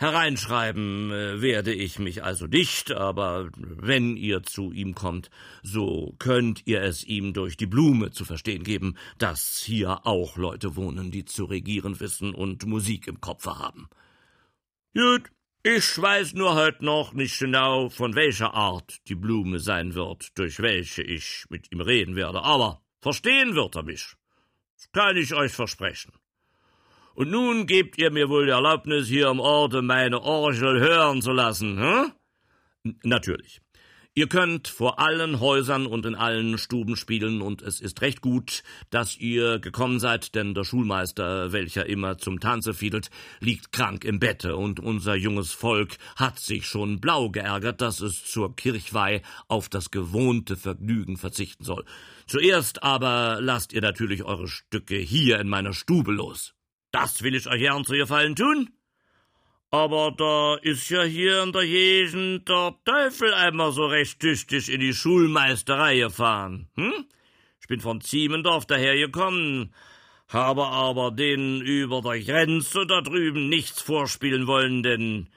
Hereinschreiben 0.00 1.12
äh, 1.12 1.42
werde 1.42 1.74
ich 1.74 1.98
mich 1.98 2.24
also 2.24 2.46
nicht, 2.46 2.90
aber 2.90 3.50
wenn 3.54 4.16
ihr 4.16 4.42
zu 4.42 4.72
ihm 4.72 4.94
kommt, 4.94 5.28
so 5.62 6.14
könnt 6.18 6.66
ihr 6.66 6.80
es 6.80 7.04
ihm 7.04 7.34
durch 7.34 7.58
die 7.58 7.66
Blume 7.66 8.10
zu 8.10 8.24
verstehen 8.24 8.64
geben, 8.64 8.96
dass 9.18 9.58
hier 9.58 10.06
auch 10.06 10.38
Leute 10.38 10.74
wohnen, 10.74 11.10
die 11.10 11.26
zu 11.26 11.44
regieren 11.44 12.00
wissen 12.00 12.34
und 12.34 12.64
Musik 12.64 13.08
im 13.08 13.20
Kopfe 13.20 13.58
haben. 13.58 13.90
Gut, 14.94 15.30
ich 15.62 16.00
weiß 16.00 16.32
nur 16.32 16.54
heute 16.54 16.82
noch 16.82 17.12
nicht 17.12 17.38
genau, 17.38 17.90
von 17.90 18.14
welcher 18.14 18.54
Art 18.54 19.06
die 19.06 19.14
Blume 19.14 19.58
sein 19.58 19.92
wird, 19.92 20.38
durch 20.38 20.60
welche 20.60 21.02
ich 21.02 21.44
mit 21.50 21.70
ihm 21.72 21.82
reden 21.82 22.16
werde, 22.16 22.42
aber 22.42 22.80
verstehen 23.02 23.54
wird 23.54 23.76
er 23.76 23.82
mich. 23.82 24.14
Das 24.76 24.90
kann 24.92 25.18
ich 25.18 25.34
euch 25.34 25.52
versprechen. 25.52 26.14
Und 27.14 27.30
nun 27.30 27.66
gebt 27.66 27.98
ihr 27.98 28.10
mir 28.10 28.28
wohl 28.28 28.46
die 28.46 28.52
Erlaubnis, 28.52 29.08
hier 29.08 29.28
am 29.28 29.40
Orte 29.40 29.82
meine 29.82 30.22
Orgel 30.22 30.80
hören 30.80 31.22
zu 31.22 31.32
lassen, 31.32 31.78
hm? 31.78 32.12
Natürlich. 33.02 33.60
Ihr 34.12 34.26
könnt 34.26 34.66
vor 34.66 34.98
allen 34.98 35.38
Häusern 35.38 35.86
und 35.86 36.04
in 36.04 36.16
allen 36.16 36.58
Stuben 36.58 36.96
spielen, 36.96 37.40
und 37.40 37.62
es 37.62 37.80
ist 37.80 38.02
recht 38.02 38.20
gut, 38.20 38.64
dass 38.90 39.16
ihr 39.16 39.60
gekommen 39.60 40.00
seid, 40.00 40.34
denn 40.34 40.52
der 40.52 40.64
Schulmeister, 40.64 41.52
welcher 41.52 41.86
immer 41.86 42.18
zum 42.18 42.40
Tanze 42.40 42.74
fiedelt, 42.74 43.10
liegt 43.38 43.70
krank 43.70 44.04
im 44.04 44.18
Bette, 44.18 44.56
und 44.56 44.80
unser 44.80 45.14
junges 45.14 45.52
Volk 45.52 45.96
hat 46.16 46.40
sich 46.40 46.66
schon 46.66 47.00
blau 47.00 47.30
geärgert, 47.30 47.80
dass 47.80 48.00
es 48.00 48.24
zur 48.24 48.56
Kirchweih 48.56 49.22
auf 49.46 49.68
das 49.68 49.92
gewohnte 49.92 50.56
Vergnügen 50.56 51.16
verzichten 51.16 51.62
soll. 51.62 51.84
Zuerst 52.26 52.82
aber 52.82 53.38
lasst 53.40 53.72
ihr 53.72 53.80
natürlich 53.80 54.24
eure 54.24 54.48
Stücke 54.48 54.96
hier 54.96 55.38
in 55.38 55.48
meiner 55.48 55.72
Stube 55.72 56.10
los. 56.10 56.52
Das 56.90 57.22
will 57.22 57.34
ich 57.34 57.46
euch 57.46 57.60
gern 57.60 57.84
zu 57.84 57.94
gefallen 57.94 58.34
tun. 58.34 58.70
Aber 59.72 60.12
da 60.16 60.56
ist 60.56 60.90
ja 60.90 61.04
hier 61.04 61.44
in 61.44 61.52
der 61.52 61.64
Gegend 61.64 62.48
der 62.48 62.74
Teufel 62.84 63.32
einmal 63.32 63.70
so 63.70 63.86
recht 63.86 64.18
tüchtig 64.18 64.68
in 64.68 64.80
die 64.80 64.92
Schulmeisterei 64.92 65.98
gefahren. 65.98 66.68
Hm? 66.74 67.06
Ich 67.60 67.68
bin 67.68 67.78
von 67.78 68.00
Ziemendorf 68.00 68.66
dahergekommen, 68.66 69.72
habe 70.26 70.66
aber 70.66 71.12
denen 71.12 71.60
über 71.60 72.02
der 72.02 72.20
Grenze 72.20 72.84
da 72.84 73.00
drüben 73.00 73.48
nichts 73.48 73.80
vorspielen 73.80 74.48
wollen, 74.48 74.82
denn 74.82 75.28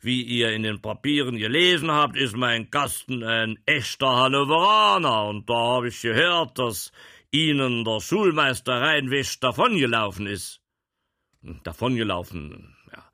wie 0.00 0.22
ihr 0.22 0.52
in 0.52 0.62
den 0.62 0.80
Papieren 0.80 1.36
gelesen 1.36 1.90
habt, 1.90 2.16
ist 2.16 2.36
mein 2.36 2.70
Kasten 2.70 3.22
ein 3.22 3.58
echter 3.66 4.08
Hannoveraner, 4.08 5.24
und 5.24 5.50
da 5.50 5.54
habe 5.54 5.88
ich 5.88 6.00
gehört, 6.00 6.58
dass 6.58 6.92
ihnen 7.30 7.84
der 7.84 8.00
Schulmeister 8.00 8.80
Reinwisch 8.80 9.38
davongelaufen 9.38 10.26
ist 10.26 10.62
davongelaufen. 11.64 12.76
Ja, 12.92 13.04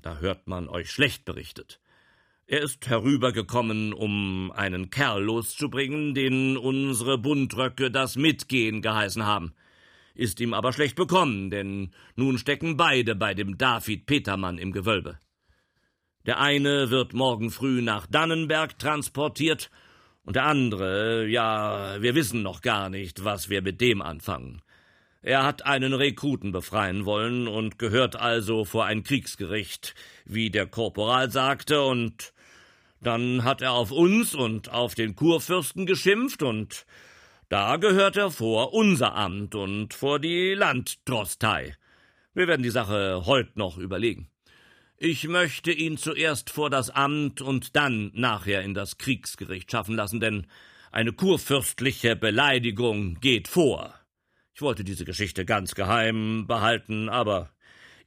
da 0.00 0.18
hört 0.18 0.46
man 0.46 0.68
euch 0.68 0.90
schlecht 0.90 1.24
berichtet. 1.24 1.80
Er 2.46 2.60
ist 2.60 2.88
herübergekommen, 2.88 3.92
um 3.92 4.52
einen 4.54 4.90
Kerl 4.90 5.22
loszubringen, 5.22 6.14
den 6.14 6.56
unsere 6.56 7.16
Buntröcke 7.16 7.90
das 7.90 8.16
Mitgehen 8.16 8.82
geheißen 8.82 9.24
haben. 9.24 9.54
Ist 10.14 10.40
ihm 10.40 10.52
aber 10.52 10.72
schlecht 10.72 10.96
bekommen, 10.96 11.50
denn 11.50 11.92
nun 12.16 12.36
stecken 12.36 12.76
beide 12.76 13.14
bei 13.14 13.32
dem 13.32 13.56
David 13.56 14.06
Petermann 14.06 14.58
im 14.58 14.72
Gewölbe. 14.72 15.18
Der 16.26 16.40
eine 16.40 16.90
wird 16.90 17.14
morgen 17.14 17.50
früh 17.50 17.80
nach 17.80 18.06
Dannenberg 18.06 18.78
transportiert, 18.78 19.70
und 20.24 20.36
der 20.36 20.44
andere, 20.44 21.26
ja, 21.26 22.00
wir 22.00 22.14
wissen 22.14 22.42
noch 22.42 22.60
gar 22.60 22.90
nicht, 22.90 23.24
was 23.24 23.48
wir 23.48 23.60
mit 23.60 23.80
dem 23.80 24.00
anfangen. 24.00 24.62
Er 25.22 25.44
hat 25.44 25.64
einen 25.64 25.94
Rekruten 25.94 26.50
befreien 26.50 27.04
wollen 27.04 27.46
und 27.46 27.78
gehört 27.78 28.16
also 28.16 28.64
vor 28.64 28.86
ein 28.86 29.04
Kriegsgericht, 29.04 29.94
wie 30.24 30.50
der 30.50 30.66
Korporal 30.66 31.30
sagte, 31.30 31.82
und 31.82 32.32
dann 33.00 33.44
hat 33.44 33.62
er 33.62 33.72
auf 33.72 33.92
uns 33.92 34.34
und 34.34 34.70
auf 34.70 34.96
den 34.96 35.14
Kurfürsten 35.14 35.86
geschimpft, 35.86 36.42
und 36.42 36.86
da 37.48 37.76
gehört 37.76 38.16
er 38.16 38.32
vor 38.32 38.74
unser 38.74 39.14
Amt 39.14 39.54
und 39.54 39.94
vor 39.94 40.18
die 40.18 40.54
Landdrostei. 40.54 41.76
Wir 42.34 42.48
werden 42.48 42.64
die 42.64 42.70
Sache 42.70 43.24
heut 43.24 43.56
noch 43.56 43.78
überlegen. 43.78 44.28
Ich 44.96 45.28
möchte 45.28 45.70
ihn 45.70 45.98
zuerst 45.98 46.50
vor 46.50 46.68
das 46.68 46.90
Amt 46.90 47.40
und 47.40 47.76
dann 47.76 48.10
nachher 48.14 48.62
in 48.62 48.74
das 48.74 48.98
Kriegsgericht 48.98 49.70
schaffen 49.70 49.94
lassen, 49.94 50.18
denn 50.18 50.48
eine 50.90 51.12
kurfürstliche 51.12 52.16
Beleidigung 52.16 53.20
geht 53.20 53.46
vor. 53.46 54.01
Ich 54.54 54.60
wollte 54.60 54.84
diese 54.84 55.04
Geschichte 55.04 55.44
ganz 55.44 55.74
geheim 55.74 56.46
behalten, 56.46 57.08
aber 57.08 57.50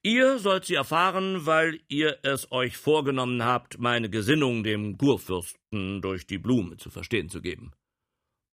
ihr 0.03 0.37
sollt 0.37 0.65
sie 0.65 0.75
erfahren, 0.75 1.45
weil 1.45 1.79
ihr 1.87 2.19
es 2.21 2.51
euch 2.51 2.77
vorgenommen 2.77 3.43
habt, 3.43 3.79
meine 3.79 4.09
Gesinnung 4.09 4.63
dem 4.63 4.97
Kurfürsten 4.97 6.01
durch 6.01 6.27
die 6.27 6.37
Blume 6.37 6.77
zu 6.77 6.91
verstehen 6.91 7.29
zu 7.29 7.41
geben. 7.41 7.71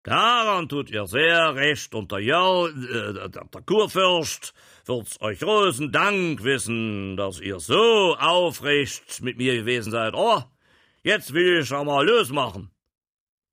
Daran 0.04 0.68
tut 0.68 0.90
ihr 0.90 1.06
sehr 1.06 1.54
recht, 1.54 1.94
und 1.94 2.10
der, 2.10 2.18
Jörg, 2.18 2.72
äh, 2.74 3.28
der 3.28 3.62
Kurfürst 3.64 4.52
wird's 4.84 5.20
euch 5.20 5.38
großen 5.40 5.92
Dank 5.92 6.42
wissen, 6.42 7.16
dass 7.16 7.40
ihr 7.40 7.60
so 7.60 8.16
aufrecht 8.16 9.22
mit 9.22 9.36
mir 9.36 9.54
gewesen 9.54 9.92
seid. 9.92 10.14
Oh, 10.14 10.42
jetzt 11.04 11.34
will 11.34 11.60
ich 11.60 11.72
einmal 11.72 12.04
losmachen. 12.04 12.70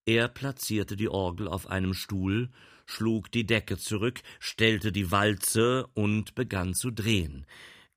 Er 0.06 0.28
platzierte 0.28 0.96
die 0.96 1.10
Orgel 1.10 1.48
auf 1.48 1.68
einem 1.68 1.94
Stuhl 1.94 2.50
schlug 2.90 3.32
die 3.32 3.46
Decke 3.46 3.78
zurück, 3.78 4.22
stellte 4.40 4.92
die 4.92 5.12
Walze 5.12 5.88
und 5.94 6.36
begann 6.36 6.74
zu 6.74 6.92
drehen. 6.92 7.46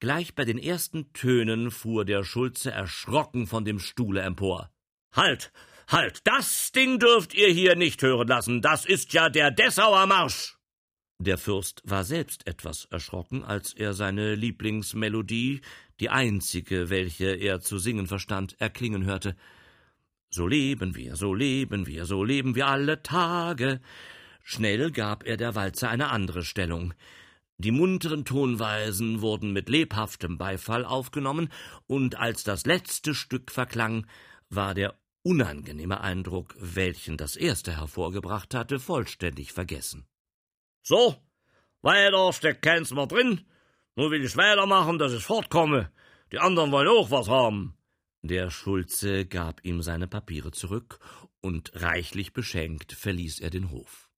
Gleich 0.00 0.34
bei 0.34 0.44
den 0.44 0.58
ersten 0.58 1.12
Tönen 1.12 1.70
fuhr 1.70 2.04
der 2.04 2.24
Schulze 2.24 2.70
erschrocken 2.70 3.46
von 3.46 3.64
dem 3.64 3.78
Stuhle 3.78 4.20
empor. 4.22 4.70
Halt! 5.12 5.52
Halt! 5.88 6.20
Das 6.24 6.72
Ding 6.72 6.98
dürft 6.98 7.34
ihr 7.34 7.48
hier 7.48 7.76
nicht 7.76 8.02
hören 8.02 8.28
lassen. 8.28 8.62
Das 8.62 8.84
ist 8.84 9.12
ja 9.12 9.28
der 9.28 9.50
Dessauer 9.50 10.06
Marsch! 10.06 10.56
Der 11.18 11.38
Fürst 11.38 11.82
war 11.84 12.02
selbst 12.02 12.48
etwas 12.48 12.86
erschrocken, 12.86 13.44
als 13.44 13.74
er 13.74 13.92
seine 13.92 14.34
Lieblingsmelodie, 14.34 15.60
die 16.00 16.10
einzige, 16.10 16.90
welche 16.90 17.32
er 17.36 17.60
zu 17.60 17.78
singen 17.78 18.08
verstand, 18.08 18.60
erklingen 18.60 19.04
hörte. 19.04 19.36
So 20.30 20.48
leben 20.48 20.96
wir, 20.96 21.14
so 21.14 21.32
leben 21.32 21.86
wir, 21.86 22.06
so 22.06 22.24
leben 22.24 22.56
wir 22.56 22.66
alle 22.66 23.02
Tage. 23.02 23.80
Schnell 24.42 24.90
gab 24.90 25.24
er 25.24 25.36
der 25.36 25.54
Walze 25.54 25.88
eine 25.88 26.10
andere 26.10 26.44
Stellung. 26.44 26.94
Die 27.58 27.70
munteren 27.70 28.24
Tonweisen 28.24 29.20
wurden 29.20 29.52
mit 29.52 29.68
lebhaftem 29.68 30.36
Beifall 30.36 30.84
aufgenommen, 30.84 31.48
und 31.86 32.16
als 32.16 32.42
das 32.42 32.66
letzte 32.66 33.14
Stück 33.14 33.50
verklang, 33.50 34.06
war 34.48 34.74
der 34.74 34.98
unangenehme 35.22 36.00
Eindruck, 36.00 36.56
welchen 36.58 37.16
das 37.16 37.36
erste 37.36 37.76
hervorgebracht 37.76 38.54
hatte, 38.54 38.80
vollständig 38.80 39.52
vergessen. 39.52 40.06
So, 40.82 41.16
weiter 41.82 42.32
steckt 42.32 42.62
keins 42.62 42.90
mehr 42.92 43.06
drin. 43.06 43.42
Nur 43.94 44.10
will 44.10 44.24
ich 44.24 44.36
weitermachen, 44.36 44.98
dass 44.98 45.12
ich 45.12 45.22
fortkomme. 45.22 45.92
Die 46.32 46.38
anderen 46.38 46.72
wollen 46.72 46.88
auch 46.88 47.10
was 47.10 47.28
haben. 47.28 47.74
Der 48.22 48.50
Schulze 48.50 49.26
gab 49.26 49.64
ihm 49.64 49.82
seine 49.82 50.08
Papiere 50.08 50.50
zurück, 50.50 50.98
und 51.40 51.72
reichlich 51.74 52.32
beschenkt 52.32 52.92
verließ 52.92 53.40
er 53.40 53.50
den 53.50 53.70
Hof. 53.70 54.11